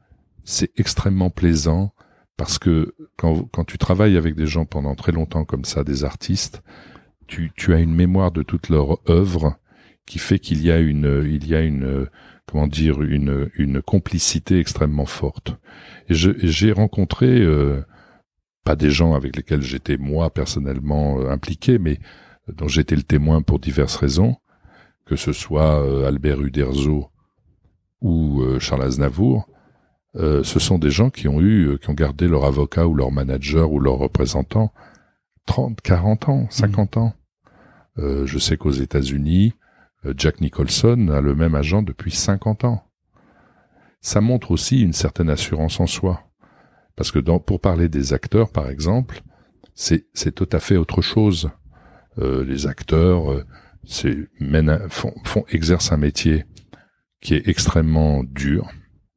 [0.44, 1.94] c'est extrêmement plaisant
[2.38, 6.04] parce que quand, quand tu travailles avec des gens pendant très longtemps comme ça, des
[6.04, 6.62] artistes,
[7.28, 9.58] tu, tu as une mémoire de toute leur œuvre
[10.06, 12.08] qui fait qu'il y a une, il y a une,
[12.48, 15.56] comment dire, une, une complicité extrêmement forte.
[16.10, 17.84] Et j'ai rencontré euh,
[18.64, 22.00] pas des gens avec lesquels j'étais moi personnellement euh, impliqué, mais
[22.48, 24.38] dont j'étais le témoin pour diverses raisons,
[25.06, 27.10] que ce soit euh, Albert Uderzo
[28.02, 29.48] ou euh, Charles Aznavour,
[30.16, 33.12] euh, ce sont des gens qui ont eu, qui ont gardé leur avocat ou leur
[33.12, 34.74] manager ou leur représentant
[35.46, 37.00] 30, 40 ans, 50 mmh.
[37.00, 37.14] ans.
[37.98, 39.54] je sais qu'aux États-Unis,
[40.16, 42.84] Jack Nicholson a le même agent depuis 50 ans.
[44.02, 46.24] Ça montre aussi une certaine assurance en soi.
[46.96, 49.22] Parce que dans, pour parler des acteurs, par exemple,
[49.74, 51.50] c'est, c'est tout à fait autre chose.
[52.18, 53.46] Euh, les acteurs euh,
[54.90, 56.46] font exercent un métier
[57.22, 58.70] qui est extrêmement dur,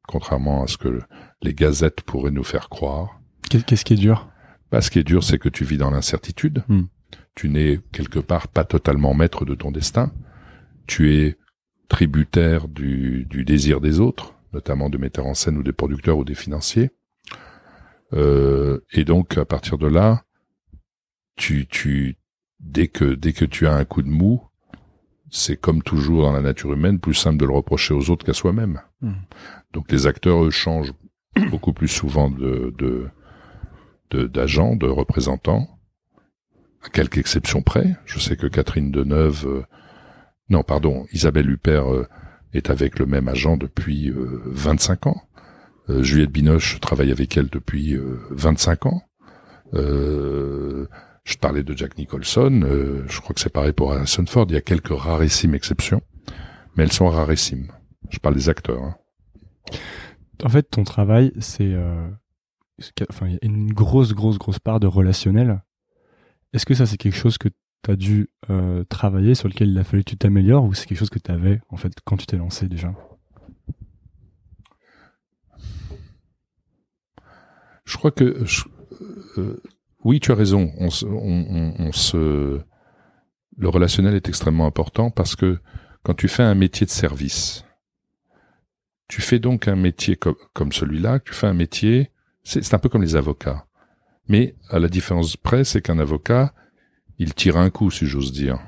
[0.06, 1.00] contrairement à ce que
[1.42, 3.20] les gazettes pourraient nous faire croire.
[3.48, 4.28] Qu'est-ce qui est dur?
[4.70, 6.64] Bah, Ce qui est dur, c'est que tu vis dans l'incertitude.
[6.68, 6.84] Hmm.
[7.34, 10.12] Tu n'es quelque part pas totalement maître de ton destin.
[10.86, 11.36] Tu es
[11.88, 16.24] tributaire du, du désir des autres, notamment de metteurs en scène ou des producteurs ou
[16.24, 16.90] des financiers.
[18.14, 20.24] Euh, et donc, à partir de là,
[21.36, 22.16] tu, tu,
[22.60, 24.42] dès que dès que tu as un coup de mou,
[25.32, 28.34] c'est comme toujours dans la nature humaine, plus simple de le reprocher aux autres qu'à
[28.34, 28.80] soi-même.
[29.00, 29.14] Hmm.
[29.72, 30.92] Donc les acteurs eux, changent
[31.50, 33.08] beaucoup plus souvent de de
[34.26, 35.80] d'agents, de, représentants,
[36.84, 37.96] à quelques exceptions près.
[38.04, 39.62] Je sais que Catherine Deneuve, euh,
[40.50, 42.06] non pardon, Isabelle Huppert euh,
[42.52, 45.22] est avec le même agent depuis euh, 25 ans.
[45.88, 47.96] Euh, Juliette Binoche travaille avec elle depuis
[48.30, 49.02] 25 ans.
[51.24, 54.54] Je parlais de Jack Nicholson, euh, je crois que c'est pareil pour Harrison Ford, il
[54.54, 56.02] y a quelques rarissimes exceptions,
[56.76, 57.70] mais elles sont rarissimes.
[58.10, 58.82] Je parle des acteurs.
[58.82, 58.96] Hein.
[60.42, 61.72] En fait, ton travail, c'est...
[61.72, 62.08] Euh,
[63.08, 65.62] enfin, il y a une grosse, grosse, grosse part de relationnel.
[66.52, 69.78] Est-ce que ça, c'est quelque chose que tu as dû euh, travailler, sur lequel il
[69.78, 72.16] a fallu que tu t'améliores, ou c'est quelque chose que tu avais, en fait, quand
[72.16, 72.92] tu t'es lancé déjà?
[77.84, 78.44] Je crois que...
[78.44, 78.64] Je,
[79.38, 79.62] euh,
[80.04, 80.72] oui, tu as raison.
[80.78, 82.60] On, se,
[83.56, 85.58] le relationnel est extrêmement important parce que
[86.02, 87.64] quand tu fais un métier de service,
[89.08, 92.10] tu fais donc un métier comme, celui-là, tu fais un métier,
[92.42, 93.66] c'est un peu comme les avocats.
[94.28, 96.54] Mais à la différence près, c'est qu'un avocat,
[97.18, 98.58] il tire un coup, si j'ose dire.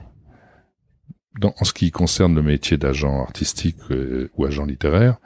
[1.42, 5.16] En ce qui concerne le métier d'agent artistique euh, ou agent littéraire,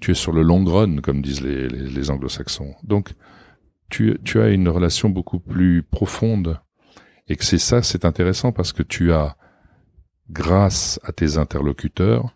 [0.00, 2.74] tu es sur le long run, comme disent les, les, les anglo-saxons.
[2.82, 3.14] Donc,
[3.92, 6.58] tu, as une relation beaucoup plus profonde
[7.28, 9.36] et que c'est ça, c'est intéressant parce que tu as,
[10.30, 12.34] grâce à tes interlocuteurs,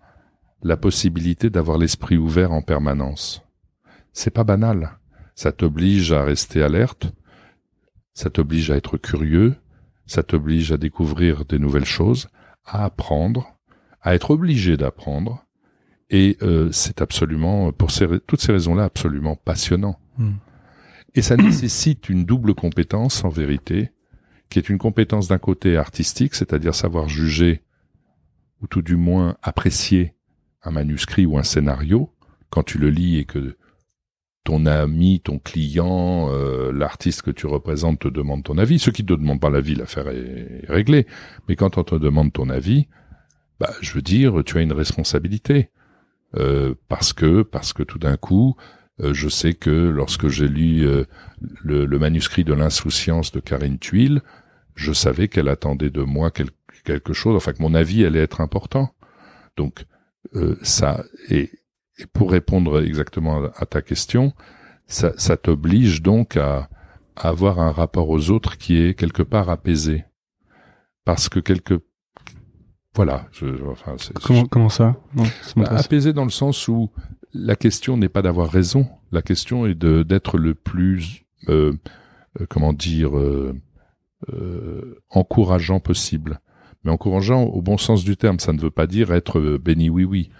[0.63, 3.43] la possibilité d'avoir l'esprit ouvert en permanence.
[4.13, 4.99] C'est pas banal.
[5.35, 7.13] Ça t'oblige à rester alerte,
[8.15, 9.57] ça t'oblige à être curieux,
[10.07, 12.29] ça t'oblige à découvrir des nouvelles choses,
[12.65, 13.57] à apprendre,
[14.03, 15.45] à être obligé d'apprendre.
[16.09, 17.91] Et euh, c'est absolument, pour
[18.27, 19.99] toutes ces raisons-là, absolument passionnant.
[20.19, 20.35] Hmm.
[21.17, 23.91] Et ça nécessite une double compétence, en vérité,
[24.51, 27.63] qui est une compétence d'un côté artistique, c'est-à-dire savoir juger,
[28.63, 30.15] ou tout du moins apprécier
[30.63, 32.13] un manuscrit ou un scénario,
[32.51, 33.57] quand tu le lis et que
[34.45, 38.79] ton ami, ton client, euh, l'artiste que tu représentes te demande ton avis.
[38.79, 41.07] Ceux qui te demandent pas l'avis, l'affaire est réglée.
[41.49, 42.87] Mais quand on te demande ton avis,
[43.59, 45.71] bah, je veux dire, tu as une responsabilité.
[46.37, 48.57] Euh, parce que, parce que tout d'un coup,
[48.99, 51.05] je sais que lorsque j'ai lu euh,
[51.63, 54.23] le, le, manuscrit de l'insouciance de Karine Tuile,
[54.75, 56.49] je savais qu'elle attendait de moi quel,
[56.85, 58.95] quelque chose, enfin que mon avis allait être important.
[59.57, 59.85] Donc
[60.35, 61.51] euh, ça et,
[61.99, 64.33] et, pour répondre exactement à, ta question,
[64.87, 66.69] ça, ça t'oblige donc à,
[67.17, 70.05] à, avoir un rapport aux autres qui est quelque part apaisé,
[71.05, 71.83] parce que quelque
[72.95, 73.27] voilà.
[73.31, 74.97] Je, enfin, comment, comment ça?
[75.15, 75.25] Non,
[75.57, 76.91] bah, Apaisé dans le sens où
[77.33, 81.73] la question n'est pas d'avoir raison, la question est de d'être le plus, euh,
[82.41, 83.55] euh, comment dire, euh,
[85.11, 86.41] encourageant possible.
[86.85, 90.05] Mais encourageant au bon sens du terme, ça ne veut pas dire être béni oui
[90.05, 90.31] oui.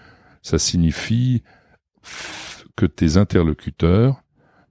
[0.41, 1.43] Ça signifie
[2.75, 4.23] que tes interlocuteurs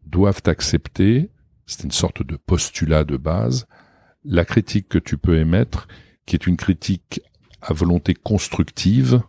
[0.07, 1.31] doivent accepter,
[1.67, 3.67] c'est une sorte de postulat de base,
[4.25, 5.89] la critique que tu peux émettre,
[6.25, 7.21] qui est une critique
[7.61, 9.23] à volonté constructive,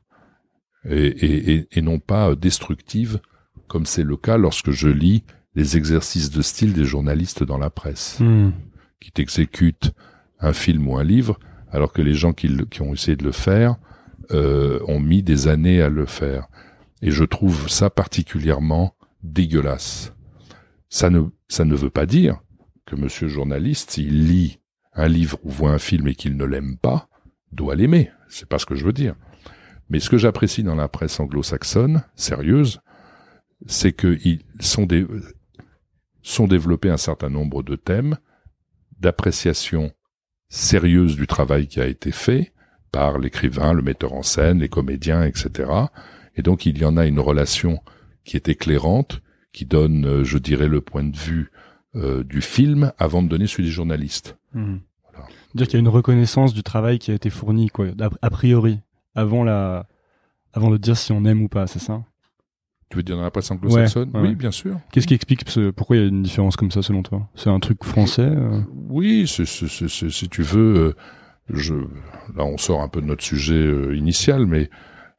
[0.89, 3.19] et, et, et non pas destructive,
[3.67, 5.23] comme c'est le cas lorsque je lis
[5.55, 8.51] les exercices de style des journalistes dans la presse, mmh.
[8.99, 9.91] qui t'exécutent
[10.39, 11.39] un film ou un livre,
[11.71, 13.75] alors que les gens qui, qui ont essayé de le faire
[14.31, 16.47] euh, ont mis des années à le faire.
[17.01, 20.13] Et je trouve ça particulièrement dégueulasse.
[20.89, 22.39] Ça ne, ça ne veut pas dire
[22.85, 24.59] que monsieur journaliste, s'il lit
[24.93, 27.09] un livre ou voit un film et qu'il ne l'aime pas,
[27.51, 28.11] doit l'aimer.
[28.29, 29.15] C'est pas ce que je veux dire.
[29.89, 32.81] Mais ce que j'apprécie dans la presse anglo-saxonne, sérieuse,
[33.65, 35.05] c'est qu'ils sont, des,
[36.21, 38.17] sont développés un certain nombre de thèmes
[38.99, 39.91] d'appréciation
[40.49, 42.53] sérieuse du travail qui a été fait
[42.91, 45.69] par l'écrivain, le metteur en scène, les comédiens, etc.
[46.35, 47.79] Et donc il y en a une relation
[48.23, 49.21] qui est éclairante,
[49.53, 51.51] qui donne, euh, je dirais, le point de vue
[51.95, 54.37] euh, du film avant de donner celui des journalistes.
[54.53, 54.77] Mmh.
[55.11, 55.27] Voilà.
[55.55, 57.87] Dire qu'il y a une reconnaissance du travail qui a été fourni, quoi,
[58.21, 58.81] a priori
[59.17, 59.87] avant la,
[60.53, 62.03] avant de dire si on aime ou pas, c'est ça
[62.89, 64.27] Tu veux dire dans la presse anglo-saxonne ouais, ouais.
[64.29, 64.77] Oui, bien sûr.
[64.91, 65.43] Qu'est-ce qui explique
[65.75, 67.27] pourquoi il y a une différence comme ça selon toi?
[67.35, 70.95] C'est un truc français euh Oui, si tu veux, euh,
[71.49, 71.73] je,
[72.35, 74.69] là on sort un peu de notre sujet euh, initial, mais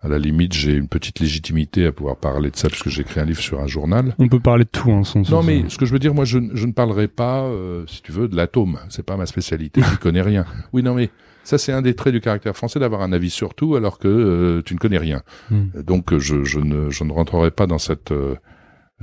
[0.00, 3.02] à la limite, j'ai une petite légitimité à pouvoir parler de ça parce que j'ai
[3.02, 4.14] écrit un livre sur un journal.
[4.18, 6.24] On peut parler de tout, hein, sans Non, mais ce que je veux dire, moi,
[6.24, 8.78] je, je ne parlerai pas, euh, si tu veux, de l'atome.
[8.90, 9.80] C'est pas ma spécialité.
[9.82, 10.44] je connais rien.
[10.72, 11.11] Oui, non, mais
[11.42, 14.08] ça, c'est un des traits du caractère français d'avoir un avis sur tout alors que
[14.08, 15.22] euh, tu ne connais rien.
[15.50, 15.82] Mm.
[15.82, 18.37] Donc, je, je, ne, je ne rentrerai pas dans cette euh,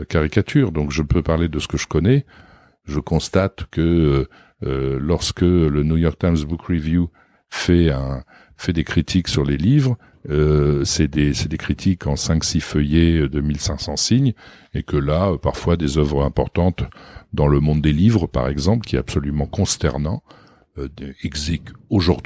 [0.07, 0.71] caricature.
[0.71, 2.25] Donc, je peux parler de ce que je connais.
[2.85, 4.27] Je constate que
[4.63, 7.09] Euh, lorsque le New York Times Book Review
[7.49, 8.23] fait un
[8.55, 9.97] fait des critiques sur les livres,
[10.29, 14.33] euh, c'est des des critiques en 5 6 feuillets de 1500 signes
[14.73, 16.83] et que là euh, parfois des œuvres importantes
[17.33, 20.23] dans le monde des livres par exemple qui est absolument consternant
[20.77, 20.89] euh,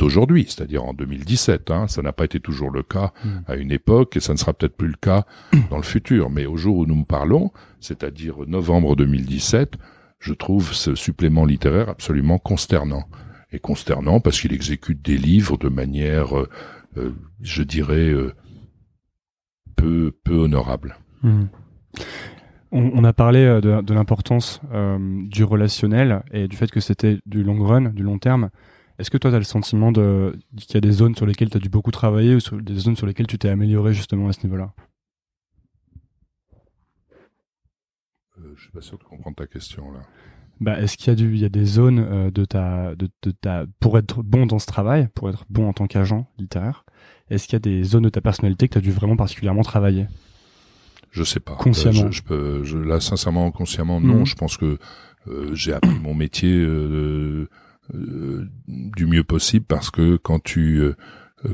[0.01, 1.71] aujourd'hui, c'est-à-dire en 2017.
[1.71, 3.29] Hein, ça n'a pas été toujours le cas mm.
[3.47, 5.25] à une époque et ça ne sera peut-être plus le cas
[5.69, 6.29] dans le futur.
[6.29, 9.75] Mais au jour où nous parlons, c'est-à-dire novembre 2017,
[10.19, 13.05] je trouve ce supplément littéraire absolument consternant.
[13.51, 16.49] Et consternant parce qu'il exécute des livres de manière, euh,
[17.41, 18.33] je dirais, euh,
[19.75, 20.97] peu, peu honorable.
[21.21, 21.45] Hmm.
[22.71, 24.61] On, a parlé de, l'importance
[25.01, 28.51] du relationnel et du fait que c'était du long run, du long terme.
[28.99, 31.57] Est-ce que toi, tu as le sentiment qu'il y a des zones sur lesquelles tu
[31.57, 34.43] as dû beaucoup travailler ou des zones sur lesquelles tu t'es amélioré justement à ce
[34.43, 34.73] niveau-là?
[38.55, 40.01] Je suis pas sûr de comprendre ta question là.
[40.59, 43.09] Bah, est-ce qu'il y a du, il y a des zones euh, de ta, de,
[43.23, 46.83] de, ta, pour être bon dans ce travail, pour être bon en tant qu'agent littéraire,
[47.29, 49.63] est-ce qu'il y a des zones de ta personnalité que tu as dû vraiment particulièrement
[49.63, 50.07] travailler?
[51.11, 51.55] Je sais pas.
[51.55, 52.11] Consciemment.
[52.11, 54.19] Je, peux, je, là, sincèrement, consciemment, non.
[54.19, 54.25] Mhm.
[54.25, 54.77] Je pense que
[55.27, 57.47] euh, j'ai appris mon métier euh,
[58.67, 60.83] du mieux possible parce que quand tu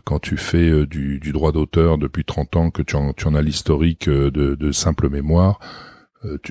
[0.04, 3.36] quand tu fais du, du droit d'auteur depuis 30 ans, que tu en, tu en
[3.36, 5.60] as l'historique de, de simple mémoire,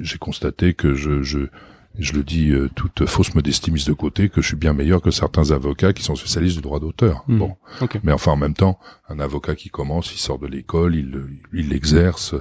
[0.00, 1.48] j'ai constaté que je, je,
[1.98, 5.00] je le dis euh, toute fausse modestie mise de côté, que je suis bien meilleur
[5.00, 7.24] que certains avocats qui sont spécialistes du droit d'auteur.
[7.28, 7.38] Hmm.
[7.38, 7.56] Bon,
[8.02, 8.78] mais enfin en même temps,
[9.08, 12.34] un avocat qui commence, il sort de l'école, il il l'exerce.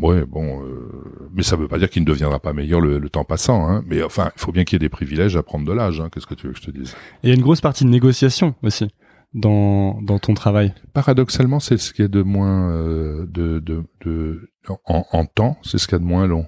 [0.00, 3.24] Ouais, bon, euh, mais ça veut pas dire qu'il ne deviendra pas meilleur le, temps
[3.24, 3.68] passant.
[3.68, 3.82] Hein.
[3.86, 6.00] Mais enfin, il faut bien qu'il y ait des privilèges à prendre de l'âge.
[6.00, 6.08] Hein.
[6.12, 6.94] Qu'est-ce que tu veux que je te dise?
[7.22, 8.88] Il y a une grosse partie de négociation aussi
[9.32, 10.74] dans dans ton travail.
[10.92, 14.50] Paradoxalement, c'est ce qui est de moins euh, de, de, de
[14.84, 16.46] en, en temps, c'est ce qui est de moins long.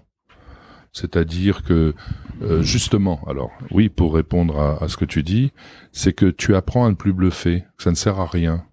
[0.98, 1.94] C'est-à-dire que
[2.42, 5.52] euh, justement, alors oui, pour répondre à, ce que tu dis,
[5.92, 8.64] c'est que tu apprends à ne plus bluffer, que ça ne sert à rien.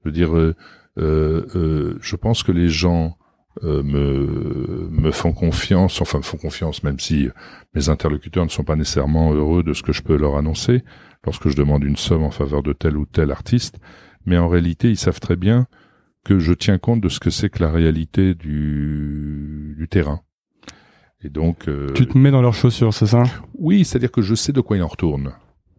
[0.00, 0.54] Je veux dire, euh,
[0.98, 3.16] euh, je pense que les gens
[3.62, 7.28] me me font confiance, enfin me font confiance, même si
[7.74, 10.82] mes interlocuteurs ne sont pas nécessairement heureux de ce que je peux leur annoncer
[11.24, 13.78] lorsque je demande une somme en faveur de tel ou tel artiste,
[14.24, 15.66] mais en réalité, ils savent très bien
[16.24, 20.20] que je tiens compte de ce que c'est que la réalité du, du terrain.
[21.22, 23.24] Et donc, euh, tu te mets dans leurs chaussures, c'est ça?
[23.54, 25.32] Oui, c'est-à-dire que je sais de quoi il en retourne.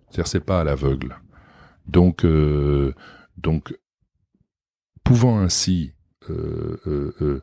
[0.10, 1.18] C'est-à-dire c'est pas à l'aveugle.
[1.88, 2.94] Donc, euh,
[3.38, 3.76] donc,
[5.04, 5.94] pouvant ainsi,
[6.30, 6.78] euh,
[7.22, 7.42] euh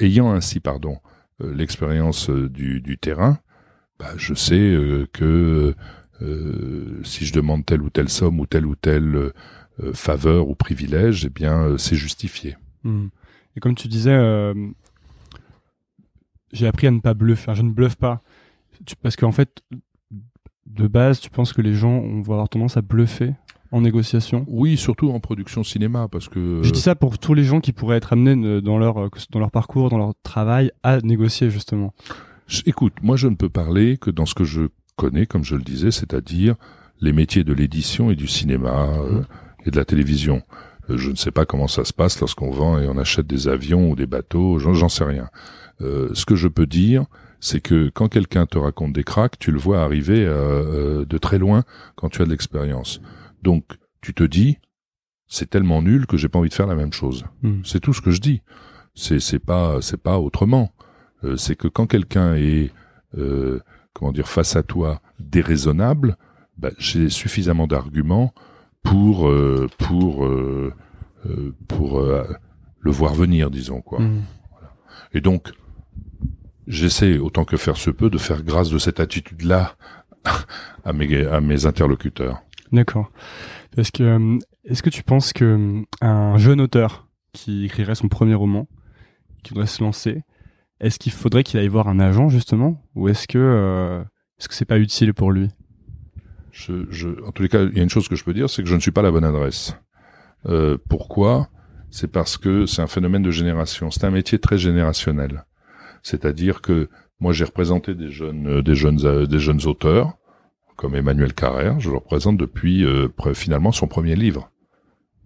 [0.00, 0.98] ayant ainsi, pardon,
[1.38, 3.38] l'expérience du, du, terrain,
[3.98, 4.76] bah, je sais
[5.12, 5.74] que
[7.04, 9.32] si je demande telle ou telle somme ou telle ou telle
[9.92, 12.56] faveur ou privilège, eh bien, c'est justifié.
[12.84, 13.08] Hmm.
[13.56, 14.16] Et comme tu disais,
[16.52, 17.54] j'ai appris à ne pas bluffer.
[17.54, 18.20] je ne bluffe pas.
[19.02, 19.62] parce qu'en fait,
[20.66, 23.34] de base, tu penses que les gens vont avoir tendance à bluffer
[23.70, 24.44] en négociation?
[24.48, 26.60] Oui, surtout en production cinéma, parce que...
[26.62, 29.50] Je dis ça pour tous les gens qui pourraient être amenés dans leur, dans leur
[29.50, 31.94] parcours, dans leur travail, à négocier, justement.
[32.66, 34.62] Écoute, moi je ne peux parler que dans ce que je
[34.96, 36.54] connais, comme je le disais, c'est-à-dire
[37.00, 39.24] les métiers de l'édition et du cinéma euh, mmh.
[39.66, 40.42] et de la télévision.
[40.92, 43.48] Euh, je ne sais pas comment ça se passe lorsqu'on vend et on achète des
[43.48, 45.28] avions ou des bateaux, j'en sais rien.
[45.82, 47.06] Euh, ce que je peux dire,
[47.40, 51.18] c'est que quand quelqu'un te raconte des cracks, tu le vois arriver euh, euh, de
[51.18, 51.64] très loin
[51.96, 53.00] quand tu as de l'expérience.
[53.42, 53.64] Donc,
[54.00, 54.58] tu te dis,
[55.26, 57.24] c'est tellement nul que j'ai pas envie de faire la même chose.
[57.42, 57.60] Hmm.
[57.64, 58.42] C'est tout ce que je dis.
[58.94, 60.70] C'est c'est pas c'est pas autrement.
[61.36, 62.70] c'est que quand quelqu'un est
[63.94, 66.18] comment dire face à toi déraisonnable,
[66.58, 68.34] bah, j'ai suffisamment d'arguments
[68.82, 69.30] pour
[69.78, 70.28] pour
[71.68, 74.00] pour le voir venir, disons quoi.
[74.00, 74.22] Hmm.
[75.14, 75.52] Et donc
[76.66, 79.76] j'essaie autant que faire se peut de faire grâce de cette attitude-là
[80.84, 82.42] à mes, à mes interlocuteurs.
[82.72, 83.10] D'accord.
[83.74, 88.08] Parce que euh, est-ce que tu penses que euh, un jeune auteur qui écrirait son
[88.08, 88.68] premier roman,
[89.42, 90.22] qui voudrait se lancer,
[90.80, 94.02] est-ce qu'il faudrait qu'il aille voir un agent justement, ou est-ce que euh,
[94.38, 95.48] est-ce que c'est pas utile pour lui?
[96.52, 98.48] Je, je, En tous les cas, il y a une chose que je peux dire,
[98.48, 99.74] c'est que je ne suis pas la bonne adresse.
[100.46, 101.48] Euh, pourquoi?
[101.90, 103.90] C'est parce que c'est un phénomène de génération.
[103.90, 105.44] C'est un métier très générationnel.
[106.02, 106.88] C'est-à-dire que
[107.20, 110.16] moi j'ai représenté des jeunes, euh, des jeunes, euh, des jeunes auteurs
[110.76, 111.80] comme Emmanuel Carrère.
[111.80, 114.50] Je le représente depuis euh, finalement son premier livre.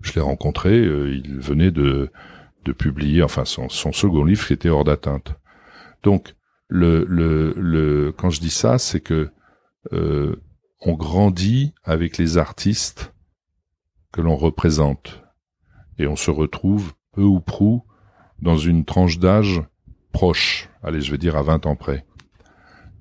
[0.02, 2.10] Je l'ai rencontré, il venait de
[2.64, 5.34] de publier, enfin son, son second livre qui était hors d'atteinte.
[6.02, 6.34] Donc
[6.68, 9.30] le, le, le, quand je dis ça, c'est que
[10.80, 13.12] on grandit avec les artistes
[14.12, 15.22] que l'on représente
[15.98, 17.82] et on se retrouve peu ou prou
[18.40, 19.62] dans une tranche d'âge
[20.12, 22.04] proche, allez, je vais dire à 20 ans près.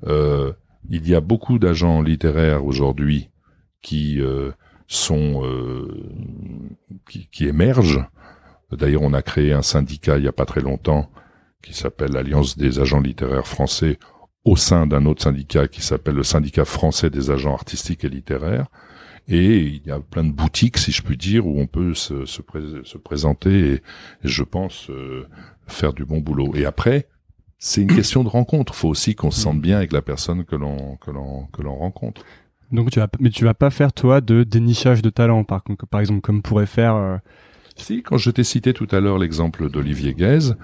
[0.06, 0.54] Euh,
[0.90, 3.30] il y a beaucoup d'agents littéraires aujourd'hui
[3.82, 4.52] qui euh,
[4.88, 5.44] sont
[7.08, 8.06] qui, qui, émergent.
[8.72, 11.10] D'ailleurs, on a créé un syndicat il y a pas très longtemps
[11.64, 13.98] qui s'appelle l'Alliance des agents littéraires français
[14.46, 18.68] au sein d'un autre syndicat qui s'appelle le syndicat français des agents artistiques et littéraires.
[19.28, 22.26] Et il y a plein de boutiques, si je puis dire, où on peut se,
[22.26, 22.41] se,
[22.84, 23.82] se présenter et,
[24.24, 25.28] je pense euh,
[25.66, 26.54] faire du bon boulot.
[26.54, 27.08] Et après,
[27.58, 28.74] c'est une question de rencontre.
[28.76, 31.64] Il faut aussi qu'on se sente bien avec la personne que l'on que l'on que
[31.64, 32.22] l'on rencontre.
[32.72, 36.02] Donc tu vas mais tu vas pas faire toi de dénichage de talent par par
[36.02, 36.96] exemple comme pourrait faire.
[36.96, 37.18] Euh...
[37.78, 40.56] Si quand je t'ai cité tout à l'heure l'exemple d'Olivier Guèze,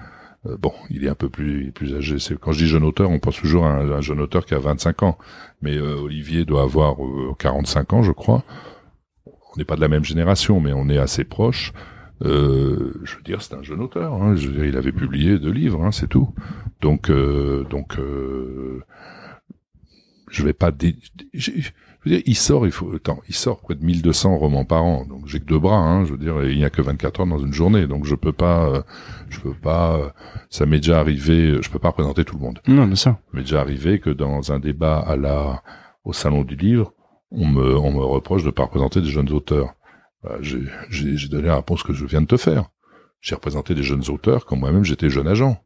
[0.46, 2.16] euh, bon, il est un peu plus plus âgé.
[2.40, 5.02] Quand je dis jeune auteur, on pense toujours à un, jeune auteur qui a 25
[5.04, 5.18] ans,
[5.60, 6.96] mais euh, Olivier doit avoir
[7.38, 8.44] 45 euh, ans, je crois.
[9.26, 11.72] On n'est pas de la même génération, mais on est assez proches.
[12.22, 12.28] je
[13.16, 14.14] veux dire, c'est un jeune auteur.
[14.14, 14.34] Hein.
[14.36, 16.34] Il avait publié deux livres, hein, c'est tout.
[16.80, 17.98] Donc, donc,
[20.30, 20.70] je vais pas.
[20.70, 20.96] Dé
[22.04, 24.82] je veux dire, il sort, il faut, attends, il sort près de 1200 romans par
[24.84, 25.04] an.
[25.04, 27.26] Donc j'ai que deux bras, hein, je veux dire, il n'y a que 24 heures
[27.26, 27.86] dans une journée.
[27.86, 28.82] Donc je peux pas, euh,
[29.28, 30.08] je peux pas, euh,
[30.50, 32.60] ça m'est déjà arrivé, je peux pas représenter tout le monde.
[32.66, 33.18] Non, mais ça.
[33.32, 35.62] m'est déjà arrivé que dans un débat à la,
[36.04, 36.92] au salon du livre,
[37.30, 39.74] on me, on me reproche de pas représenter des jeunes auteurs.
[40.24, 42.68] Bah, j'ai, j'ai donné la réponse que je viens de te faire.
[43.20, 45.56] J'ai représenté des jeunes auteurs quand moi-même j'étais jeune agent.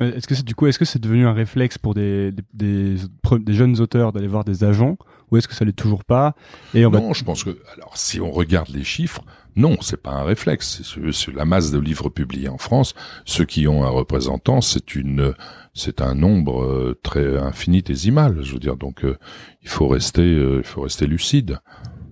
[0.00, 2.94] Euh, est-ce que c'est du coup, est-ce que c'est devenu un réflexe pour des, des,
[2.94, 4.96] des, jeunes auteurs d'aller voir des agents,
[5.30, 6.34] ou est-ce que ça l'est toujours pas?
[6.74, 9.22] Et on Non, je pense que alors si on regarde les chiffres,
[9.56, 10.82] non, c'est pas un réflexe.
[11.12, 12.94] C'est la masse de livres publiés en France.
[13.24, 15.34] Ceux qui ont un représentant, c'est une,
[15.74, 18.42] c'est un nombre euh, très infinitésimal.
[18.42, 19.18] Je veux dire, donc euh,
[19.62, 21.58] il faut rester, il faut rester lucide.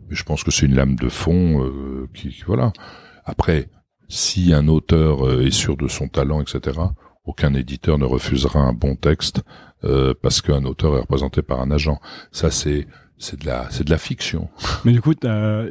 [0.08, 1.70] Mais je pense que c'est une lame de fond
[2.14, 2.72] qui, voilà.
[3.24, 3.68] Après,
[4.08, 6.80] si un auteur est sûr de son talent, etc
[7.28, 9.42] aucun éditeur ne refusera un bon texte
[9.84, 12.00] euh, parce qu'un auteur est représenté par un agent.
[12.32, 12.88] Ça, c'est
[13.18, 14.48] c'est de la c'est de la fiction.
[14.84, 15.14] Mais du coup,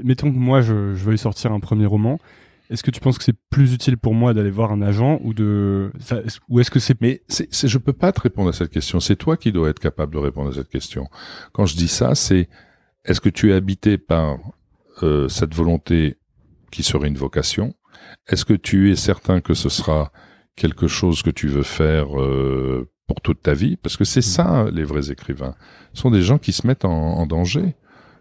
[0.04, 2.20] mettons que moi je, je veuille sortir un premier roman.
[2.70, 5.34] Est-ce que tu penses que c'est plus utile pour moi d'aller voir un agent ou
[5.34, 6.20] de ça,
[6.50, 9.00] ou est-ce que c'est mais c'est, c'est je peux pas te répondre à cette question.
[9.00, 11.08] C'est toi qui dois être capable de répondre à cette question.
[11.54, 12.50] Quand je dis ça, c'est
[13.06, 14.38] est-ce que tu es habité par
[15.02, 16.18] euh, cette volonté
[16.72, 17.74] qui serait une vocation?
[18.28, 20.12] Est-ce que tu es certain que ce sera
[20.58, 24.24] quelque chose que tu veux faire euh, pour toute ta vie, parce que c'est mm.
[24.24, 25.56] ça les vrais écrivains.
[25.94, 27.76] Ce sont des gens qui se mettent en, danger.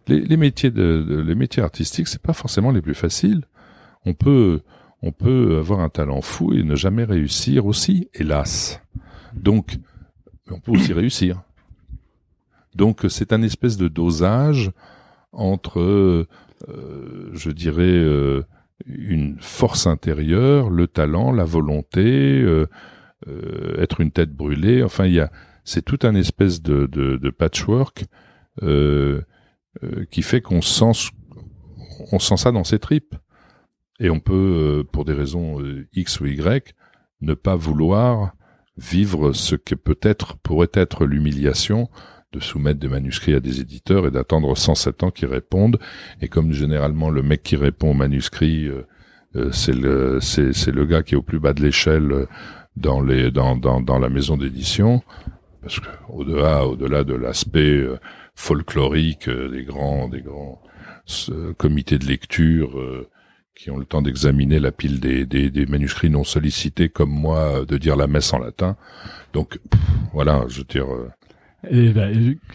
[0.08, 3.44] Les, métiers de, les métiers artistiques, c'est pas forcément les plus faciles.
[4.04, 4.60] On peut
[5.02, 8.80] on peut avoir un talent fou et ne jamais réussir aussi, hélas.
[9.34, 9.76] Donc,
[10.50, 11.42] on peut aussi réussir.
[12.74, 14.72] Donc, c'est un espèce de dosage
[15.32, 16.26] entre, euh,
[17.32, 18.42] je dirais, euh,
[18.86, 22.66] une force intérieure, le talent, la volonté, euh,
[23.28, 24.82] euh, être une tête brûlée.
[24.82, 25.30] Enfin, il y a,
[25.64, 28.04] c'est tout un espèce de, de, de patchwork
[28.62, 29.22] euh,
[30.10, 31.10] qui fait qu'on sent,
[32.12, 33.14] on sent ça dans ses tripes.
[33.98, 35.58] Et on peut, pour des raisons
[35.94, 36.74] X ou Y,
[37.22, 38.32] ne pas vouloir
[38.76, 41.88] vivre ce que peut-être pourrait être l'humiliation
[42.32, 45.78] de soumettre des manuscrits à des éditeurs et d'attendre 107 ans qu'ils répondent.
[46.20, 48.86] Et comme généralement le mec qui répond au manuscrit, euh,
[49.36, 52.26] euh, c'est le c'est le gars qui est au plus bas de l'échelle euh,
[52.76, 55.02] dans les dans dans dans la maison d'édition,
[55.62, 57.84] parce que au-delà au-delà de l'aspect
[58.34, 60.60] folklorique des grands des grands
[61.56, 62.78] comités de lecture
[63.54, 67.64] qui ont le temps d'examiner la pile des, des, des, manuscrits non sollicités comme moi
[67.64, 68.76] de dire la messe en latin.
[69.32, 69.58] Donc
[70.12, 70.86] voilà, je veux dire,
[71.70, 72.08] et bah,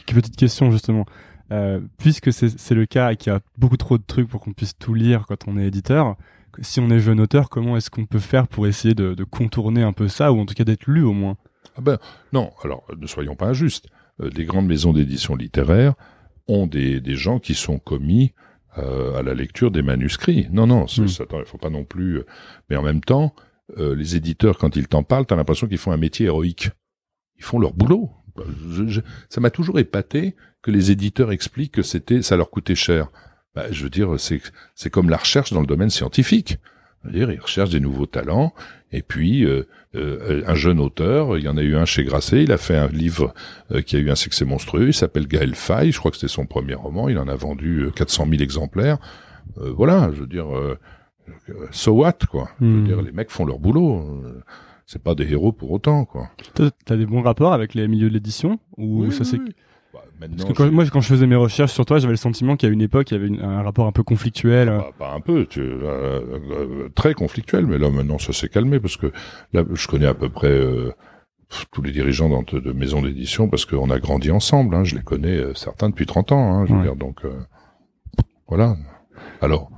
[0.06, 1.06] petite question justement.
[1.52, 4.54] Euh, puisque c'est le cas et qu'il y a beaucoup trop de trucs pour qu'on
[4.54, 6.16] puisse tout lire quand on est éditeur,
[6.62, 9.84] si on est jeune auteur, comment est-ce qu'on peut faire pour essayer de, de, contourner
[9.84, 11.38] un peu ça, ou en tout cas d'être lu au moins?
[11.78, 11.98] Ah ben
[12.34, 13.88] non, alors ne soyons pas injustes.
[14.22, 15.94] Euh, les grandes maisons d'édition littéraire
[16.48, 18.34] ont des, des gens qui sont commis
[18.78, 20.48] euh, à la lecture des manuscrits.
[20.50, 21.06] Non, non, hmm.
[21.06, 22.20] il faut pas non plus.
[22.20, 22.26] Euh,
[22.70, 23.36] mais en même temps,
[23.78, 26.70] euh, les éditeurs, quand ils t'en parlent, t'as l'impression qu'ils font un métier héroïque.
[27.38, 28.12] Ils font leur boulot.
[28.70, 33.10] Je, ça m'a toujours épaté que les éditeurs expliquent que c'était, ça leur coûtait cher.
[33.56, 34.42] Bah, je veux dire, c'est
[34.76, 36.58] c'est comme la recherche dans le domaine scientifique.
[37.06, 38.54] dire, ils recherchent des nouveaux talents.
[38.94, 42.44] Et puis, euh, euh, un jeune auteur, il y en a eu un chez Grasset,
[42.44, 43.34] il a fait un livre
[43.72, 46.32] euh, qui a eu un succès monstrueux, il s'appelle Gaël Faye, je crois que c'était
[46.32, 48.98] son premier roman, il en a vendu 400 000 exemplaires.
[49.56, 50.48] voilà, je veux dire,
[51.72, 52.50] so what, quoi.
[52.60, 52.86] Je veux hmm.
[52.86, 54.24] dire, les mecs font leur boulot
[54.92, 56.30] c'est pas des héros pour autant, quoi.
[56.54, 59.40] T'as des bons rapports avec les milieux de l'édition ou ça c'est
[60.30, 62.82] Parce que moi, quand je faisais mes recherches sur toi, j'avais le sentiment a une
[62.82, 64.68] époque, il y avait un rapport un peu conflictuel.
[64.68, 68.80] Bah, pas un peu, tu, euh, euh, très conflictuel, mais là maintenant ça s'est calmé
[68.80, 69.12] parce que
[69.54, 70.92] là, je connais à peu près euh,
[71.72, 74.76] tous les dirigeants de, de maisons d'édition parce qu'on a grandi ensemble.
[74.76, 76.54] Hein, je les connais euh, certains depuis 30 ans.
[76.54, 77.22] Hein, je veux dire, donc
[78.48, 78.76] voilà.
[79.42, 79.72] Alors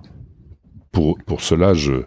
[0.91, 2.03] pour pour cela, je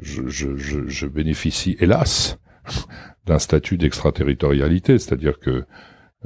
[0.00, 2.38] je, je, je bénéficie, hélas,
[3.26, 5.64] d'un statut d'extraterritorialité, c'est-à-dire que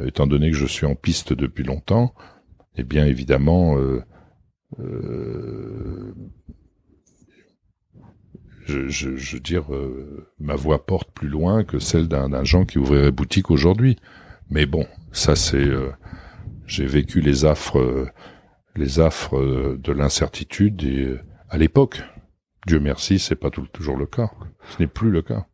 [0.03, 2.15] étant donné que je suis en piste depuis longtemps,
[2.77, 4.03] eh bien évidemment, euh,
[4.81, 6.15] euh,
[8.67, 13.13] je, veux dire, euh, ma voix porte plus loin que celle d'un agent qui ouvrirait
[13.13, 13.97] boutique aujourd'hui.
[14.51, 15.91] Mais bon, ça c'est, euh,
[16.67, 18.09] j'ai vécu les affres, euh,
[18.77, 21.17] les affres de l'incertitude et
[21.49, 22.03] à l'époque.
[22.67, 24.31] Dieu merci, c'est pas toujours le cas.
[24.71, 25.47] Ce n'est plus le cas.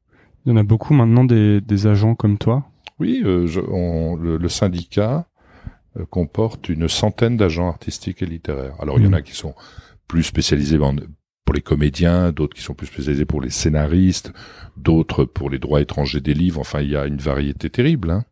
[0.44, 2.64] Il y en a beaucoup maintenant des agents comme toi.
[3.00, 5.26] Oui, je, on, le, syndicat
[6.10, 8.74] comporte une centaine d'agents artistiques et littéraires.
[8.78, 9.24] Alors il y en a mmh.
[9.24, 9.54] qui sont
[10.06, 14.32] plus spécialisés pour les comédiens, d'autres qui sont plus spécialisés pour les scénaristes,
[14.76, 16.60] d'autres pour les droits étrangers des livres.
[16.60, 18.10] Enfin, il y a une variété terrible.
[18.10, 18.24] Hein.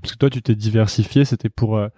[0.00, 1.88] Parce que toi, tu t'es diversifié, c'était pour, euh,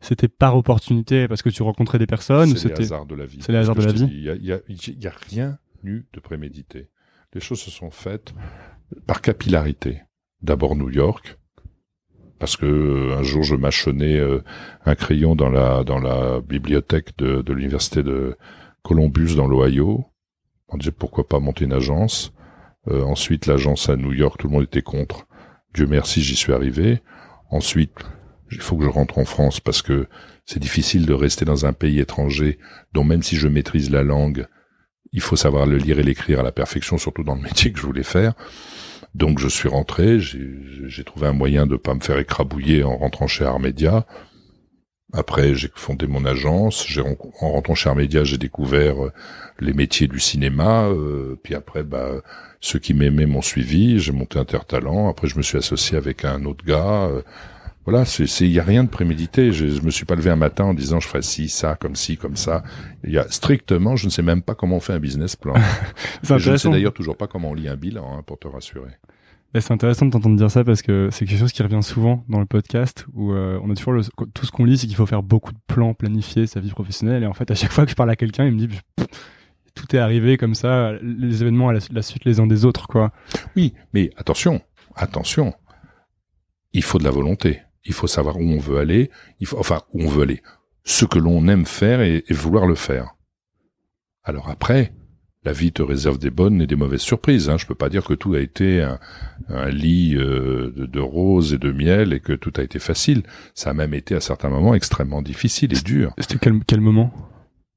[0.00, 2.56] c'était par opportunité, parce que tu rencontrais des personnes.
[2.56, 3.38] C'est les hasards de la vie.
[3.40, 4.08] C'est les hasards de la vie.
[4.10, 6.88] Il y a, a, rien eu de prémédité.
[7.34, 8.34] Les choses se sont faites
[9.06, 10.02] par capillarité.
[10.42, 11.38] D'abord New York,
[12.42, 14.42] parce que euh, un jour je mâchonnais euh,
[14.84, 18.36] un crayon dans la dans la bibliothèque de, de l'université de
[18.82, 20.06] Columbus dans l'Ohio.
[20.66, 22.32] On disait pourquoi pas monter une agence?
[22.88, 25.28] Euh, ensuite, l'agence à New York, tout le monde était contre.
[25.72, 27.00] Dieu merci, j'y suis arrivé.
[27.52, 27.94] Ensuite,
[28.50, 30.08] il faut que je rentre en France parce que
[30.44, 32.58] c'est difficile de rester dans un pays étranger
[32.92, 34.48] dont même si je maîtrise la langue,
[35.12, 37.78] il faut savoir le lire et l'écrire à la perfection, surtout dans le métier que
[37.78, 38.34] je voulais faire.
[39.14, 43.26] Donc je suis rentré, j'ai trouvé un moyen de pas me faire écrabouiller en rentrant
[43.26, 44.06] chez Armedia.
[45.12, 46.86] Après, j'ai fondé mon agence.
[47.40, 49.12] En rentrant chez Armédia, j'ai découvert euh,
[49.60, 50.86] les métiers du cinéma.
[50.86, 52.22] Euh, puis après, bah,
[52.60, 53.98] ceux qui m'aimaient m'ont suivi.
[53.98, 55.10] J'ai monté Intertalent.
[55.10, 57.10] Après, je me suis associé avec un autre gars.
[57.84, 59.52] Voilà, c'est, il y a rien de prémédité.
[59.52, 61.96] Je, je me suis pas levé un matin en disant je ferai ci, ça, comme
[61.96, 62.62] ci, comme ça.
[63.04, 65.54] Il y a strictement, je ne sais même pas comment on fait un business plan.
[66.22, 68.90] je ne sais d'ailleurs toujours pas comment on lit un bilan, hein, pour te rassurer
[69.60, 72.40] c'est intéressant de t'entendre dire ça parce que c'est quelque chose qui revient souvent dans
[72.40, 74.02] le podcast où euh, on a toujours le,
[74.32, 77.22] tout ce qu'on lit, c'est qu'il faut faire beaucoup de plans, planifier sa vie professionnelle.
[77.22, 78.80] Et en fait, à chaque fois que je parle à quelqu'un, il me dit
[79.74, 83.12] tout est arrivé comme ça, les événements à la, suite les uns des autres, quoi.
[83.56, 84.60] Oui, mais attention,
[84.94, 85.54] attention,
[86.72, 87.60] il faut de la volonté.
[87.84, 89.10] Il faut savoir où on veut aller.
[89.40, 90.42] Il faut, enfin, où on veut aller.
[90.84, 93.14] Ce que l'on aime faire et vouloir le faire.
[94.24, 94.92] Alors après,
[95.44, 97.48] la vie te réserve des bonnes et des mauvaises surprises.
[97.48, 97.56] Hein.
[97.58, 98.80] Je peux pas dire que tout a été
[99.48, 103.24] un, lit euh, de, roses et de miel et que tout a été facile.
[103.54, 106.14] Ça a même été à certains moments extrêmement difficile et dur.
[106.18, 107.12] C'était quel, quel moment?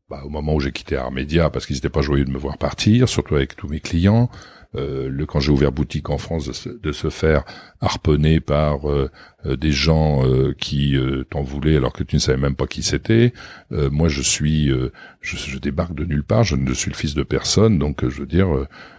[0.10, 2.60] Bah, Au moment où j'ai quitté Armédia parce qu'ils n'étaient pas joyeux de me voir
[2.60, 4.30] partir, surtout avec tous mes clients.
[4.76, 7.44] Euh, le quand j'ai ouvert boutique en France de se, de se faire
[7.82, 9.10] harponner par euh,
[9.46, 10.24] euh, des gens
[10.58, 10.98] qui
[11.30, 13.34] t'en voulaient alors que tu ne savais même pas qui c'était.
[13.72, 14.70] moi, je suis,
[15.22, 16.44] je, je, débarque de nulle part.
[16.44, 18.48] Je ne suis le fils de personne, donc je veux dire,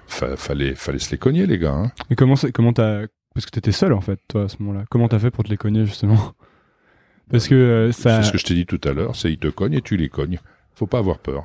[0.07, 1.73] fallait, fallait se les cogner, les gars.
[1.73, 1.93] Hein.
[2.11, 4.85] Et comment, comment t'as, parce que t'étais seul en fait, toi à ce moment-là.
[4.91, 6.33] Comment t'as fait pour te les cogner justement?
[7.31, 8.23] Parce que ça.
[8.23, 9.17] C'est ce que je t'ai dit tout à l'heure.
[9.17, 10.39] C'est ils te cognent et tu les cognes.
[10.75, 11.45] Faut pas avoir peur.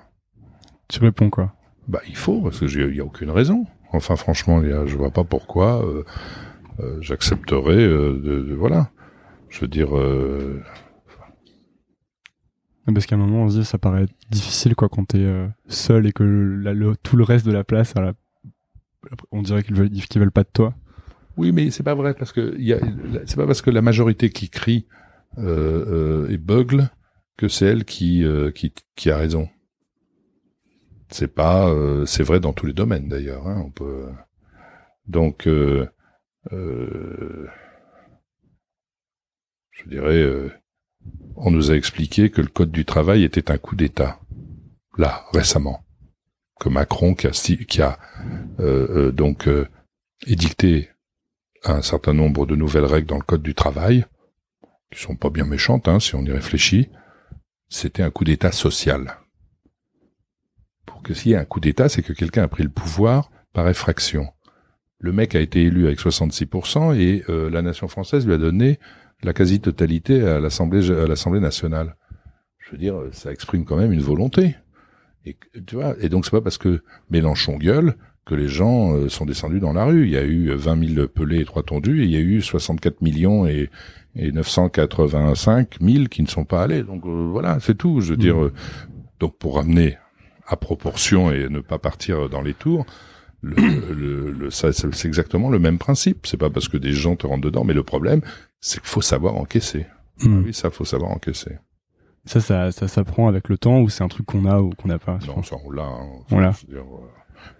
[0.87, 1.55] Tu réponds quoi
[1.87, 3.65] Bah il faut parce que il y a aucune raison.
[3.93, 6.03] Enfin, franchement, je vois pas pourquoi euh,
[6.79, 8.89] euh, j'accepterais euh, de, voilà.
[9.49, 9.89] Je veux dire.
[12.93, 15.27] Parce qu'à un moment, on se dit, ça paraît difficile quoi quand t'es
[15.67, 17.93] seul et que tout le reste de la place,
[19.31, 20.73] on dirait qu'ils veulent, qu'ils veulent pas de toi.
[21.37, 22.57] Oui, mais c'est pas vrai parce que
[23.25, 24.87] c'est pas parce que la majorité qui crie
[25.37, 26.89] et bugle
[27.37, 28.25] que c'est elle qui,
[28.55, 29.49] qui qui a raison.
[31.11, 33.47] C'est pas, euh, c'est vrai dans tous les domaines d'ailleurs.
[33.47, 34.13] Hein, on.
[35.07, 35.87] Donc, euh,
[36.53, 37.47] euh,
[39.71, 40.25] je dirais,
[41.35, 44.19] on nous a expliqué que le code du travail était un coup d'État.
[44.97, 45.83] Là, récemment,
[46.59, 47.97] que Macron qui a, qui a
[49.11, 49.49] donc
[50.27, 50.89] édicté
[51.63, 54.05] un certain nombre de nouvelles règles dans le code du travail,
[54.91, 56.89] qui sont pas bien méchantes, hein, si on y réfléchit,
[57.69, 59.20] c'était un coup d'État social
[61.03, 63.67] que s'il y a un coup d'État, c'est que quelqu'un a pris le pouvoir par
[63.67, 64.27] effraction.
[64.99, 68.79] Le mec a été élu avec 66% et euh, la nation française lui a donné
[69.23, 71.95] la quasi-totalité à l'Assemblée à l'Assemblée nationale.
[72.59, 74.55] Je veux dire, ça exprime quand même une volonté.
[75.25, 79.09] Et tu vois, et donc c'est pas parce que Mélenchon gueule que les gens euh,
[79.09, 80.05] sont descendus dans la rue.
[80.05, 82.41] Il y a eu 20 000 pelés et trois tondus et il y a eu
[82.41, 83.69] 64 millions et,
[84.15, 86.83] et 985 000 qui ne sont pas allés.
[86.83, 88.01] Donc euh, voilà, c'est tout.
[88.01, 88.51] Je veux dire, mmh.
[89.19, 89.97] donc pour ramener
[90.51, 92.85] à proportion et ne pas partir dans les tours,
[93.41, 93.55] le,
[93.93, 96.27] le, le ça, c'est exactement le même principe.
[96.27, 98.21] C'est pas parce que des gens te rentrent dedans, mais le problème,
[98.59, 99.85] c'est qu'il faut savoir encaisser.
[100.21, 100.43] Hmm.
[100.45, 101.57] Oui, ça, faut savoir encaisser.
[102.25, 104.89] Ça, ça, ça s'apprend avec le temps ou c'est un truc qu'on a ou qu'on
[104.89, 105.83] n'a pas Non, ça, on l'a.
[105.85, 106.07] hein.
[106.29, 106.51] On l'a.
[106.69, 107.07] dire, euh,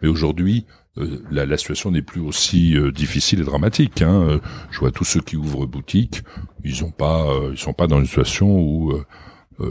[0.04, 0.68] Mais aujourd'hui,
[1.00, 4.04] euh, la, la situation n'est plus aussi euh, difficile et dramatique.
[4.04, 4.40] Hein.
[4.70, 6.22] Je vois tous ceux qui ouvrent boutique,
[6.64, 8.94] ils ont pas, ils sont pas dans une situation où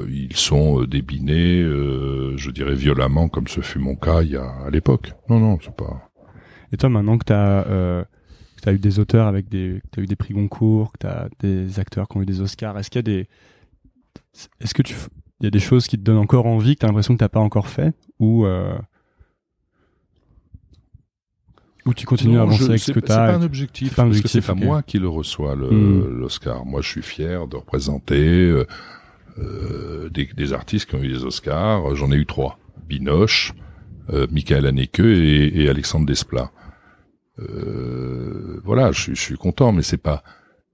[0.08, 4.36] ils sont euh, débinés, euh, je dirais violemment, comme ce fut mon cas il y
[4.36, 5.12] a à l'époque.
[5.28, 6.10] Non, non, c'est pas.
[6.72, 8.02] Et toi, maintenant que t'as euh,
[8.56, 11.28] que t'as eu des auteurs avec des, que t'as eu des prix Goncourt, que t'as
[11.40, 13.28] des acteurs qui ont eu des Oscars, est-ce qu'il y a des,
[14.60, 14.94] est-ce que tu,
[15.40, 17.28] il y a des choses qui te donnent encore envie, que t'as l'impression que t'as
[17.28, 18.76] pas encore fait, ou euh,
[21.86, 23.94] ou tu continues à avancer je- avec ce que pas- C'est pas un objectif, c'est
[23.96, 26.02] pas un parce que objectif, c'est pas moi qui le reçois Hmm.
[26.20, 26.64] l'Oscar.
[26.66, 28.18] Moi, je suis fier de représenter
[28.50, 28.64] euh, euh,
[30.10, 31.94] des, des artistes qui ont eu des Oscars.
[31.96, 32.58] J'en ai eu trois
[32.88, 33.52] Binoche,
[34.12, 36.50] euh, Michael Haneke et, et Alexandre Desplat.
[37.38, 40.22] Euh, voilà, je, suis- je suis content, mais c'est pas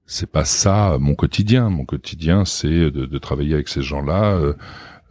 [0.08, 1.68] c'est pas ça mon quotidien.
[1.68, 4.54] Mon quotidien, c'est de, de travailler avec ces gens-là, euh,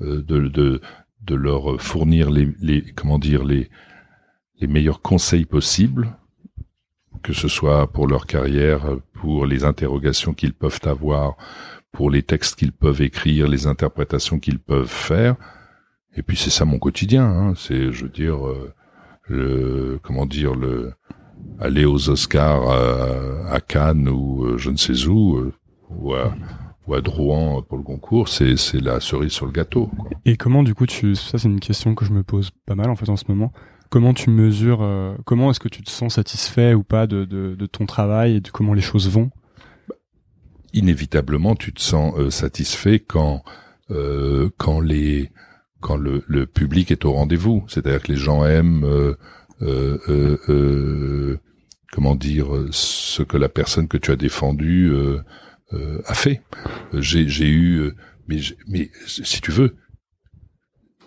[0.01, 0.81] euh, de, de
[1.23, 3.69] de leur fournir les, les comment dire les
[4.59, 6.15] les meilleurs conseils possibles,
[7.23, 8.81] que ce soit pour leur carrière,
[9.13, 11.35] pour les interrogations qu'ils peuvent avoir,
[11.95, 15.35] pour les textes qu'ils peuvent écrire, les interprétations qu'ils peuvent faire.
[16.17, 17.25] Et puis c'est ça mon quotidien.
[17.25, 17.53] Hein.
[17.55, 18.73] C'est, je veux dire, euh,
[19.27, 20.91] le comment dire le
[21.59, 22.69] aller aux Oscars
[23.49, 25.53] à, Cannes ou euh, je ne sais où euh,
[25.89, 26.35] ou à
[26.85, 29.87] ou à Drouan pour le concours, c'est c'est la cerise sur le gâteau.
[29.87, 30.09] Quoi.
[30.25, 32.89] Et comment du coup tu ça c'est une question que je me pose pas mal
[32.89, 33.53] en fait en ce moment.
[33.89, 34.85] Comment tu mesures
[35.25, 38.41] comment est-ce que tu te sens satisfait ou pas de, de, de ton travail et
[38.41, 39.31] de comment les choses vont?
[40.75, 43.43] Inévitablement tu te sens euh, satisfait quand
[43.91, 45.31] euh, quand les
[45.79, 49.15] quand le, le public est au rendez-vous c'est-à-dire que les gens aiment euh,
[49.61, 51.39] euh, euh,
[51.93, 54.93] comment dire ce que la personne que tu as défendue
[56.05, 56.41] a fait
[56.93, 57.91] j'ai eu
[58.27, 59.77] mais mais si tu veux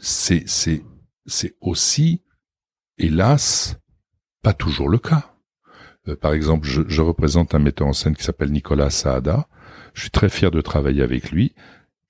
[0.00, 0.82] c'est c'est
[1.26, 2.22] c'est aussi
[2.96, 3.78] hélas
[4.42, 5.34] pas toujours le cas
[6.16, 9.46] par exemple, je, je représente un metteur en scène qui s'appelle Nicolas Saada.
[9.99, 11.57] Je suis très fier de travailler avec lui.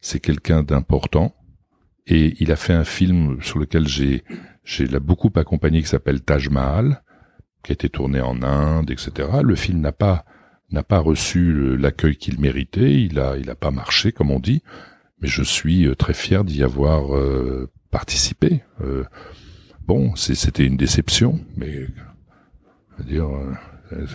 [0.02, 1.34] C'est quelqu'un d'important
[2.06, 4.24] et il a fait un film sur lequel j'ai
[4.62, 7.02] j'ai l'a beaucoup accompagné qui s'appelle Taj Mahal,
[7.62, 9.30] qui a été tourné en Inde, etc.
[9.42, 10.26] Le film n'a pas
[10.70, 13.02] n'a pas reçu l'accueil qu'il méritait.
[13.02, 14.62] Il a il a pas marché comme on dit,
[15.22, 18.64] mais je suis euh, très fier d'y avoir euh, participé.
[18.82, 19.04] Euh,
[19.86, 21.86] bon, c'était une déception, mais
[22.98, 23.30] je veux dire.
[23.30, 24.06] euh,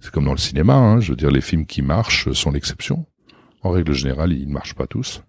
[0.00, 3.04] c'est comme dans le cinéma, hein, je veux dire, les films qui marchent sont l'exception.
[3.66, 5.22] En règle générale, ils ne marchent pas tous.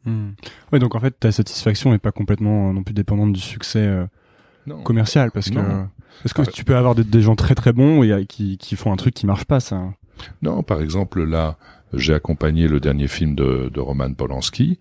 [0.71, 3.79] Ouais donc en fait ta satisfaction est pas complètement euh, non plus dépendante du succès
[3.79, 4.05] euh,
[4.83, 5.59] commercial parce que
[6.23, 6.51] parce que Ah.
[6.51, 8.95] tu peux avoir des, des gens très très bons et euh, qui, qui font un
[8.95, 9.81] truc qui marche pas ça.
[10.41, 11.57] Non, par exemple, là,
[11.93, 14.79] j'ai accompagné le dernier film de, de Roman Polanski.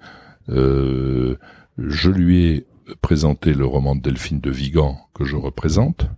[0.49, 1.37] Euh,
[1.79, 2.67] je lui ai
[3.03, 6.09] présenté le roman de Delphine de Vigan que je représente.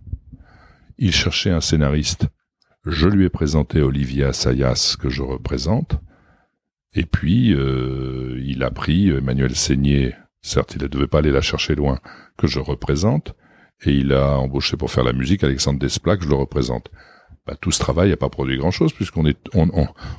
[0.97, 2.27] Il cherchait un scénariste.
[2.85, 5.99] Je lui ai présenté Olivier Assayas que je représente.
[6.95, 11.41] Et puis, euh, il a pris Emmanuel Seigné, certes, il ne devait pas aller la
[11.41, 11.99] chercher loin,
[12.37, 13.35] que je représente.
[13.85, 16.89] Et il a embauché pour faire la musique Alexandre Desplat que je le représente.
[17.49, 19.23] Bah, tout ce travail n'a pas produit grand-chose puisqu'on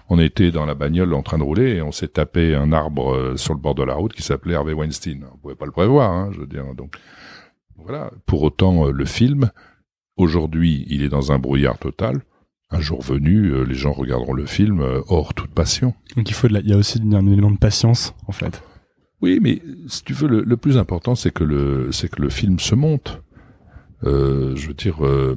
[0.08, 3.14] on, était dans la bagnole en train de rouler et on s'est tapé un arbre
[3.14, 5.26] euh, sur le bord de la route qui s'appelait Harvey Weinstein.
[5.32, 6.64] On pouvait pas le prévoir, hein, je veux dire.
[6.74, 6.96] Donc
[7.76, 8.10] voilà.
[8.26, 9.50] Pour autant, euh, le film,
[10.16, 12.22] aujourd'hui, il est dans un brouillard total.
[12.72, 15.92] Un jour venu, euh, les gens regarderont le film euh, hors toute passion.
[16.16, 18.62] Donc il faut de la- il y a aussi un élément de patience en fait.
[19.22, 22.30] Oui, mais si tu veux, le, le plus important, c'est que le, c'est que le
[22.30, 23.22] film se monte.
[24.04, 25.36] Euh, je veux dire, euh,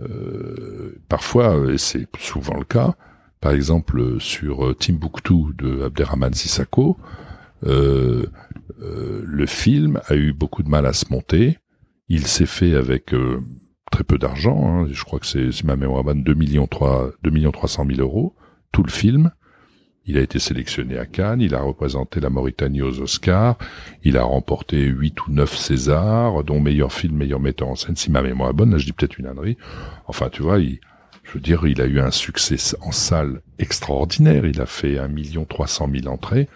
[0.00, 2.94] euh, parfois, et c'est souvent le cas,
[3.40, 6.98] par exemple euh, sur euh, Timbuktu de Abderrahman Sissako,
[7.64, 8.26] euh,
[8.82, 11.58] euh, le film a eu beaucoup de mal à se monter.
[12.08, 13.40] Il s'est fait avec euh,
[13.90, 14.66] très peu d'argent.
[14.84, 14.88] hein.
[14.90, 17.86] je crois que c'est, si ma mémoire est bonne, 2 millions 3, 2 millions 300
[17.88, 18.34] 000 euros.
[18.72, 19.30] Tout le film.
[20.08, 23.58] Il a été sélectionné à Cannes, il a représenté la Mauritanie aux Oscars,
[24.04, 28.12] il a remporté huit ou neuf Césars, dont meilleur film, meilleur metteur en scène, si
[28.12, 29.56] ma mémoire est bonne, là je dis peut-être une ânerie.
[30.06, 30.78] Enfin, tu vois, il,
[31.24, 35.08] je veux dire, il a eu un succès en salle extraordinaire, il a fait un
[35.08, 36.48] million trois cent mille entrées.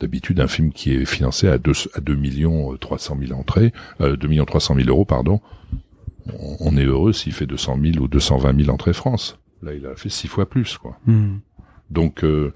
[0.00, 3.72] D'habitude, un film qui est financé à deux, à deux millions trois cent mille entrées,
[4.00, 5.40] euh, deux millions trois cent mille euros, pardon,
[6.60, 9.38] on, est heureux s'il fait 200 000 ou 220 000 entrées France.
[9.62, 10.98] Là, il a fait six fois plus, quoi.
[11.06, 11.38] Hmm.
[11.90, 12.52] Donc, euh,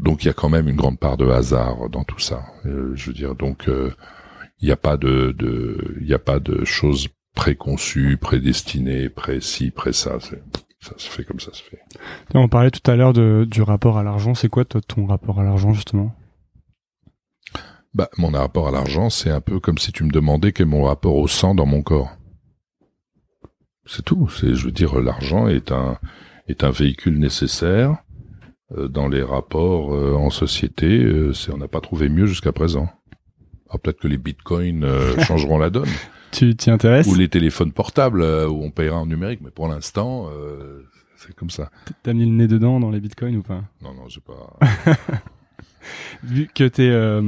[0.00, 2.42] donc il y a quand même une grande part de hasard dans tout ça.
[2.66, 6.40] Euh, je veux dire, donc il n'y a pas de, de, il y a pas
[6.40, 10.18] de choses préconçu, prédestiné, précis, pré ça.
[10.80, 11.80] Ça se fait comme ça se fait.
[12.34, 14.34] On parlait tout à l'heure du rapport à l'argent.
[14.34, 16.14] C'est quoi toi, ton rapport à l'argent justement?
[17.94, 20.70] Bah, mon rapport à l'argent, c'est un peu comme si tu me demandais quel est
[20.70, 22.16] mon rapport au sang dans mon corps.
[23.86, 24.28] C'est tout.
[24.28, 25.98] C'est, je veux dire, l'argent est un
[26.48, 27.96] est un véhicule nécessaire
[28.76, 30.86] euh, dans les rapports euh, en société.
[30.86, 32.88] Euh, c'est, on n'a pas trouvé mieux jusqu'à présent.
[33.68, 34.86] Alors peut-être que les bitcoins
[35.26, 35.88] changeront la donne.
[36.32, 37.06] Tu t'y intéresses?
[37.06, 40.30] Ou les téléphones portables où on paiera en numérique, mais pour l'instant,
[41.16, 41.70] c'est comme ça.
[42.02, 43.64] T'as mis le nez dedans dans les bitcoins ou pas?
[43.82, 44.58] Non, non, j'ai pas.
[46.22, 47.20] vu que t'es euh,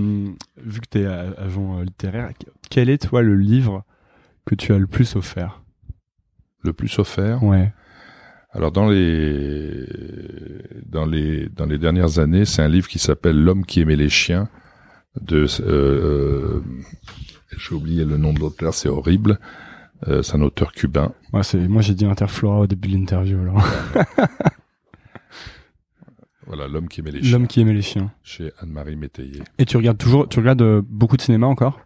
[0.57, 2.31] vu que t'es agent euh, littéraire,
[2.71, 3.85] quel est toi le livre
[4.45, 5.63] que tu as le plus offert?
[6.63, 7.43] Le plus offert?
[7.43, 7.73] Ouais.
[8.53, 9.87] Alors dans les
[10.87, 14.09] dans les dans les dernières années, c'est un livre qui s'appelle L'homme qui aimait les
[14.09, 14.49] chiens
[15.21, 16.61] de euh,
[17.57, 19.39] j'ai oublié le nom de l'auteur, c'est horrible.
[20.07, 21.13] c'est un auteur cubain.
[21.33, 23.65] Ouais, c'est moi j'ai dit Interflora au début de l'interview alors.
[26.51, 27.33] Voilà, l'homme qui aimait les chiens.
[27.33, 28.11] L'homme qui aimait les chiens.
[28.25, 29.43] Chez Anne-Marie Métayer.
[29.59, 31.79] Et tu regardes toujours, tu regardes euh, beaucoup de cinéma encore?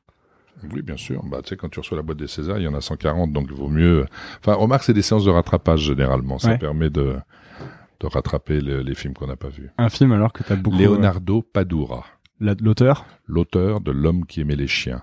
[0.72, 1.22] Oui, bien sûr.
[1.24, 3.30] Bah, tu sais, quand tu reçois la boîte des Césars, il y en a 140,
[3.30, 4.06] donc il vaut mieux.
[4.40, 6.38] Enfin, remarque, c'est des séances de rattrapage généralement.
[6.38, 7.16] Ça permet de
[8.00, 9.70] de rattraper les films qu'on n'a pas vus.
[9.78, 10.76] Un film alors que tu as beaucoup.
[10.76, 12.06] Leonardo Padura.
[12.40, 13.06] L'auteur?
[13.26, 15.02] L'auteur de L'homme qui aimait les chiens.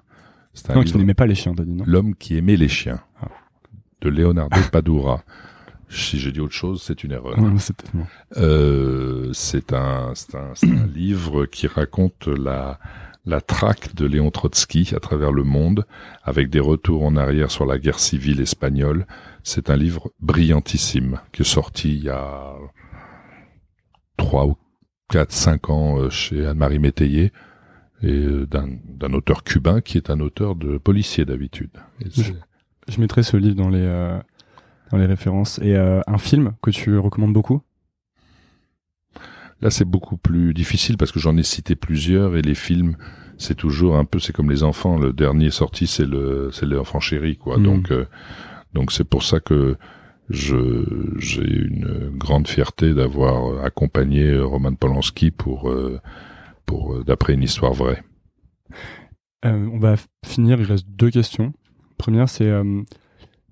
[0.68, 1.86] Un non, qui n'aimait pas les chiens, t'as dit non?
[1.88, 3.00] L'homme qui aimait les chiens.
[3.22, 3.28] Ah.
[4.02, 5.24] De Leonardo Padura.
[5.92, 7.38] Si j'ai dit autre chose, c'est une erreur.
[8.38, 12.80] euh, c'est un, un, un livre qui raconte la,
[13.26, 15.86] la traque de Léon Trotsky à travers le monde,
[16.24, 19.06] avec des retours en arrière sur la guerre civile espagnole.
[19.44, 22.56] C'est un livre brillantissime qui est sorti il y a
[24.18, 24.56] trois ou
[25.10, 27.32] quatre, cinq ans euh, chez Anne-Marie Métayer
[28.02, 31.72] et euh, d'un auteur cubain qui est un auteur de policier d'habitude.
[32.00, 32.32] Je,
[32.88, 34.20] je, mettrai ce livre dans les euh,
[34.92, 35.60] dans les références.
[35.60, 37.62] Et euh, un film que tu recommandes beaucoup?
[39.62, 42.98] Là, c'est beaucoup plus difficile parce que j'en ai cité plusieurs et les films,
[43.38, 44.98] c'est toujours un peu, c'est comme les enfants.
[44.98, 47.58] Le dernier sorti, c'est le, c'est l'enfant chéri, quoi.
[47.58, 47.64] Hmm.
[47.64, 48.06] Donc, euh,
[48.74, 49.78] donc c'est pour ça que
[50.30, 50.86] je,
[51.18, 56.00] j'ai une grande fierté d'avoir accompagné Roman Polanski pour, euh,
[56.66, 58.04] pour d'après une histoire vraie.
[59.44, 60.60] on va finir.
[60.60, 61.54] Il reste deux questions.
[61.98, 62.52] Première, c'est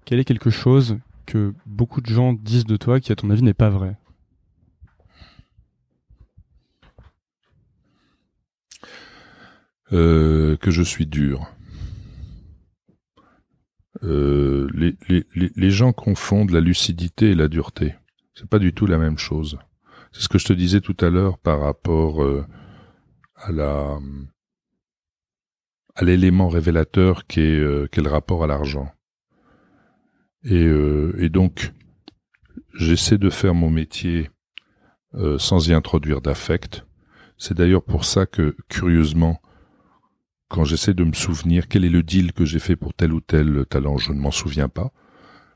[0.06, 0.98] quel est quelque chose
[1.30, 3.98] que beaucoup de gens disent de toi qui, à ton avis, n'est pas vrai
[9.94, 11.48] euh, Que je suis dur.
[14.02, 17.94] Euh, les, gens confondent la lucidité et la dureté.
[18.34, 19.60] C'est pas du tout la même chose.
[20.12, 22.44] C'est ce que je te disais tout à l'heure par rapport euh,
[23.36, 23.54] à
[26.02, 27.62] l'élément révélateur qu'est
[27.92, 28.92] qu le rapport à l'argent.
[30.44, 31.74] Et, euh, et donc,
[32.74, 34.30] j'essaie de faire mon métier
[35.16, 36.86] euh, sans y introduire d'affect.
[37.38, 39.42] C'est d'ailleurs pour ça que, curieusement,
[40.50, 43.22] quand j'essaie de me souvenir quel est le deal que j'ai fait pour tel ou
[43.22, 44.92] tel talent, je ne m'en souviens pas,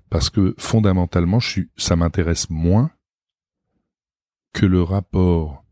[0.10, 2.92] parce que fondamentalement, je ça m'intéresse moins
[4.54, 5.64] que le rapport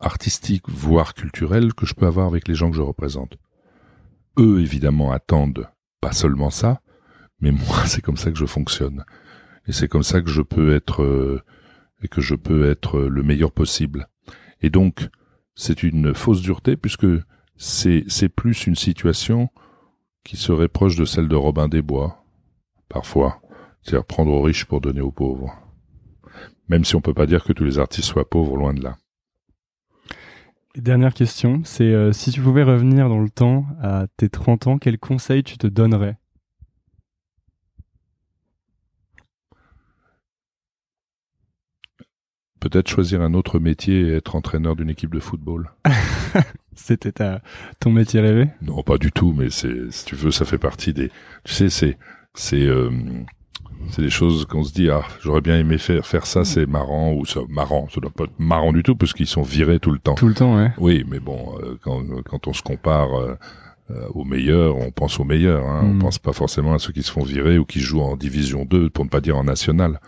[0.00, 3.36] artistique, voire culturel, que je peux avoir avec les gens que je représente.
[4.38, 5.68] Eux, évidemment, attendent
[6.00, 6.80] pas seulement ça,
[7.42, 9.04] mais moi c'est comme ça que je fonctionne.
[9.68, 11.42] Et c'est comme ça que je peux être euh,
[12.02, 14.08] et que je peux être le meilleur possible.
[14.62, 15.08] Et donc
[15.54, 17.06] c'est une fausse dureté puisque
[17.56, 19.50] c'est c'est plus une situation
[20.24, 22.24] qui serait proche de celle de Robin des Bois
[22.88, 23.42] parfois.
[23.82, 25.56] C'est-à-dire prendre aux riches pour donner aux pauvres.
[26.68, 28.96] Même si on peut pas dire que tous les artistes soient pauvres loin de là.
[30.76, 34.78] Dernière question, c'est euh, si tu pouvais revenir dans le temps à tes 30 ans,
[34.78, 36.16] quel conseil tu te donnerais?
[42.62, 45.72] Peut-être choisir un autre métier et être entraîneur d'une équipe de football.
[46.76, 47.12] C'était
[47.80, 48.50] ton métier rêvé?
[48.62, 51.10] Non, pas du tout, mais c'est, si tu veux, ça fait partie des.
[51.42, 51.98] Tu sais, c'est,
[52.34, 52.88] c'est, euh,
[53.90, 54.90] c'est des choses qu'on se dit.
[54.90, 57.88] Ah, j'aurais bien aimé faire faire ça, c'est marrant ou ça marrant.
[57.92, 60.14] Ça doit pas être marrant du tout parce qu'ils sont virés tout le temps.
[60.14, 60.70] Tout le temps, ouais.
[60.78, 63.08] Oui, mais bon, euh, quand quand on se compare.
[63.90, 65.66] Euh, aux meilleurs, on pense aux meilleurs.
[65.66, 65.80] Hein.
[65.82, 65.98] On mm.
[65.98, 68.88] pense pas forcément à ceux qui se font virer ou qui jouent en division 2,
[68.88, 70.00] pour ne pas dire en national.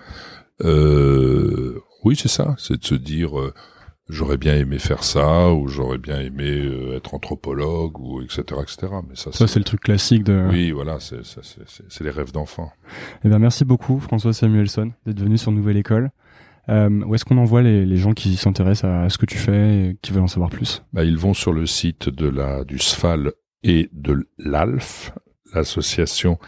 [0.62, 2.54] Euh, oui, c'est ça.
[2.58, 3.52] C'est de se dire, euh,
[4.08, 8.92] j'aurais bien aimé faire ça, ou j'aurais bien aimé euh, être anthropologue, ou etc., etc.
[9.08, 10.46] Mais ça, ça c'est le truc classique de.
[10.50, 12.70] Oui, voilà, c'est les rêves d'enfant.
[13.24, 16.10] Eh bien, merci beaucoup, François Samuelson, d'être venu sur Nouvelle École.
[16.70, 19.76] Euh, où est-ce qu'on envoie les, les, gens qui s'intéressent à, ce que tu fais
[19.76, 20.82] et qui veulent en savoir plus?
[20.94, 23.32] Bah, Ils vont sur le site de la du SFAL
[23.62, 25.12] et de l'ALF,
[25.52, 26.38] l'association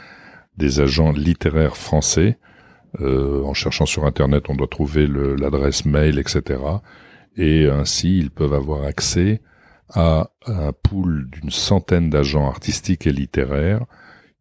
[0.57, 2.39] des agents littéraires français.
[3.01, 6.61] Euh, en cherchant sur Internet, on doit trouver l'adresse mail, etc.
[7.36, 9.42] Et ainsi, ils peuvent avoir accès
[9.90, 13.84] à un pool d'une centaine d'agents artistiques et littéraires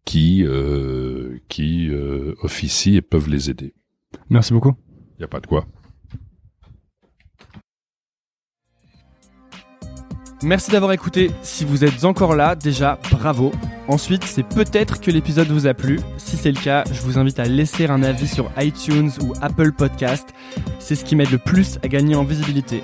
[0.05, 3.73] qui euh, qui euh, officient et peuvent les aider.
[4.29, 4.75] Merci beaucoup.
[5.17, 5.65] Il n'y a pas de quoi.
[10.45, 11.31] Merci d'avoir écouté.
[11.41, 13.51] Si vous êtes encore là, déjà, bravo.
[13.87, 15.99] Ensuite, c'est peut-être que l'épisode vous a plu.
[16.17, 19.71] Si c'est le cas, je vous invite à laisser un avis sur iTunes ou Apple
[19.71, 20.35] Podcast.
[20.77, 22.83] C'est ce qui m'aide le plus à gagner en visibilité.